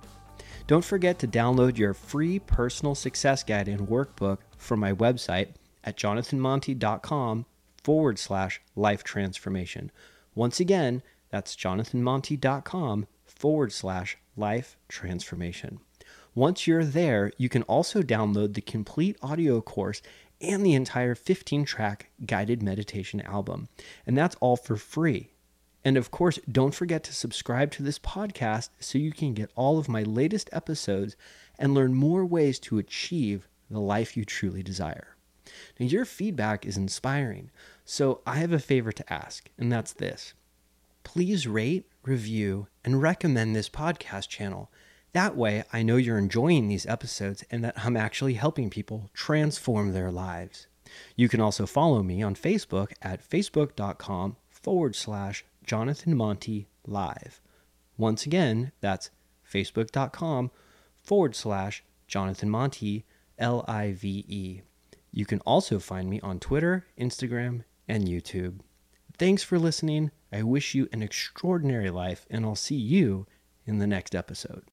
Don't 0.66 0.85
forget 0.85 1.18
to 1.18 1.29
download 1.29 1.77
your 1.77 1.92
free 1.92 2.38
personal 2.38 2.94
success 2.94 3.44
guide 3.44 3.68
and 3.68 3.87
workbook 3.87 4.38
from 4.57 4.81
my 4.81 4.94
website 4.94 5.48
at 5.85 5.98
jonathanmonty.com 5.98 7.44
forward 7.83 8.18
slash 8.18 8.62
life 8.74 9.05
transformation. 9.05 9.92
Once 10.35 10.61
again, 10.61 11.03
that's 11.29 11.55
jonathanmonty.com 11.55 13.07
forward 13.27 13.72
slash 13.72 14.16
life 14.38 14.79
transformation. 14.88 15.81
Once 16.35 16.66
you're 16.66 16.85
there, 16.85 17.31
you 17.37 17.50
can 17.50 17.62
also 17.64 18.00
download 18.00 18.55
the 18.55 18.62
complete 18.62 19.18
audio 19.22 19.61
course 19.61 20.00
and 20.40 20.64
the 20.64 20.72
entire 20.72 21.14
15 21.14 21.66
track 21.66 22.11
guided 22.24 22.62
meditation 22.62 23.20
album. 23.20 23.68
And 24.07 24.16
that's 24.16 24.37
all 24.40 24.57
for 24.57 24.77
free. 24.77 25.33
And 25.84 25.96
of 25.96 26.10
course, 26.10 26.38
don't 26.50 26.74
forget 26.74 27.04
to 27.04 27.12
subscribe 27.12 27.70
to 27.72 27.82
this 27.82 27.98
podcast 27.98 28.70
so 28.80 28.98
you 28.98 29.12
can 29.12 29.34
get 29.34 29.50
all 29.54 29.78
of 29.78 29.88
my 29.88 30.02
latest 30.02 30.48
episodes 30.52 31.14
and 31.58 31.74
learn 31.74 31.94
more 31.94 32.24
ways 32.24 32.58
to 32.60 32.78
achieve 32.78 33.48
the 33.70 33.80
life 33.80 34.16
you 34.16 34.24
truly 34.24 34.62
desire. 34.62 35.16
Now, 35.78 35.86
your 35.86 36.04
feedback 36.04 36.64
is 36.64 36.76
inspiring, 36.76 37.50
so 37.84 38.22
I 38.26 38.36
have 38.36 38.52
a 38.52 38.58
favor 38.58 38.92
to 38.92 39.12
ask, 39.12 39.50
and 39.58 39.70
that's 39.70 39.92
this. 39.92 40.32
Please 41.02 41.46
rate, 41.46 41.86
review, 42.02 42.68
and 42.82 43.02
recommend 43.02 43.54
this 43.54 43.68
podcast 43.68 44.28
channel. 44.28 44.70
That 45.12 45.36
way, 45.36 45.64
I 45.72 45.82
know 45.82 45.96
you're 45.96 46.18
enjoying 46.18 46.66
these 46.66 46.86
episodes 46.86 47.44
and 47.50 47.62
that 47.62 47.84
I'm 47.84 47.96
actually 47.96 48.34
helping 48.34 48.70
people 48.70 49.10
transform 49.12 49.92
their 49.92 50.10
lives. 50.10 50.66
You 51.14 51.28
can 51.28 51.40
also 51.40 51.66
follow 51.66 52.02
me 52.02 52.22
on 52.22 52.34
Facebook 52.34 52.92
at 53.02 53.28
facebook.com 53.28 54.36
forward 54.50 54.96
slash 54.96 55.44
Jonathan 55.64 56.16
Monty 56.16 56.68
Live. 56.87 57.40
Once 57.96 58.27
again, 58.27 58.72
that's 58.81 59.11
facebook.com 59.50 60.50
forward 61.03 61.35
slash 61.35 61.85
Jonathan 62.07 62.50
Monty 62.50 63.05
L 63.38 63.64
I 63.66 63.92
V 63.92 64.24
E. 64.29 64.61
You 65.11 65.27
can 65.27 65.40
also 65.40 65.79
find 65.79 66.11
me 66.11 66.20
on 66.20 66.40
Twitter, 66.40 66.87
Instagram, 66.98 67.64
and 67.87 68.09
YouTube. 68.09 68.61
Thanks 69.16 69.42
for 69.42 69.59
listening. 69.59 70.11
I 70.33 70.42
wish 70.42 70.74
you 70.74 70.88
an 70.92 71.03
extraordinary 71.03 71.90
life, 71.90 72.27
and 72.29 72.44
I'll 72.44 72.57
see 72.57 72.74
you 72.74 73.27
in 73.64 73.79
the 73.79 73.87
next 73.87 74.14
episode. 74.14 74.64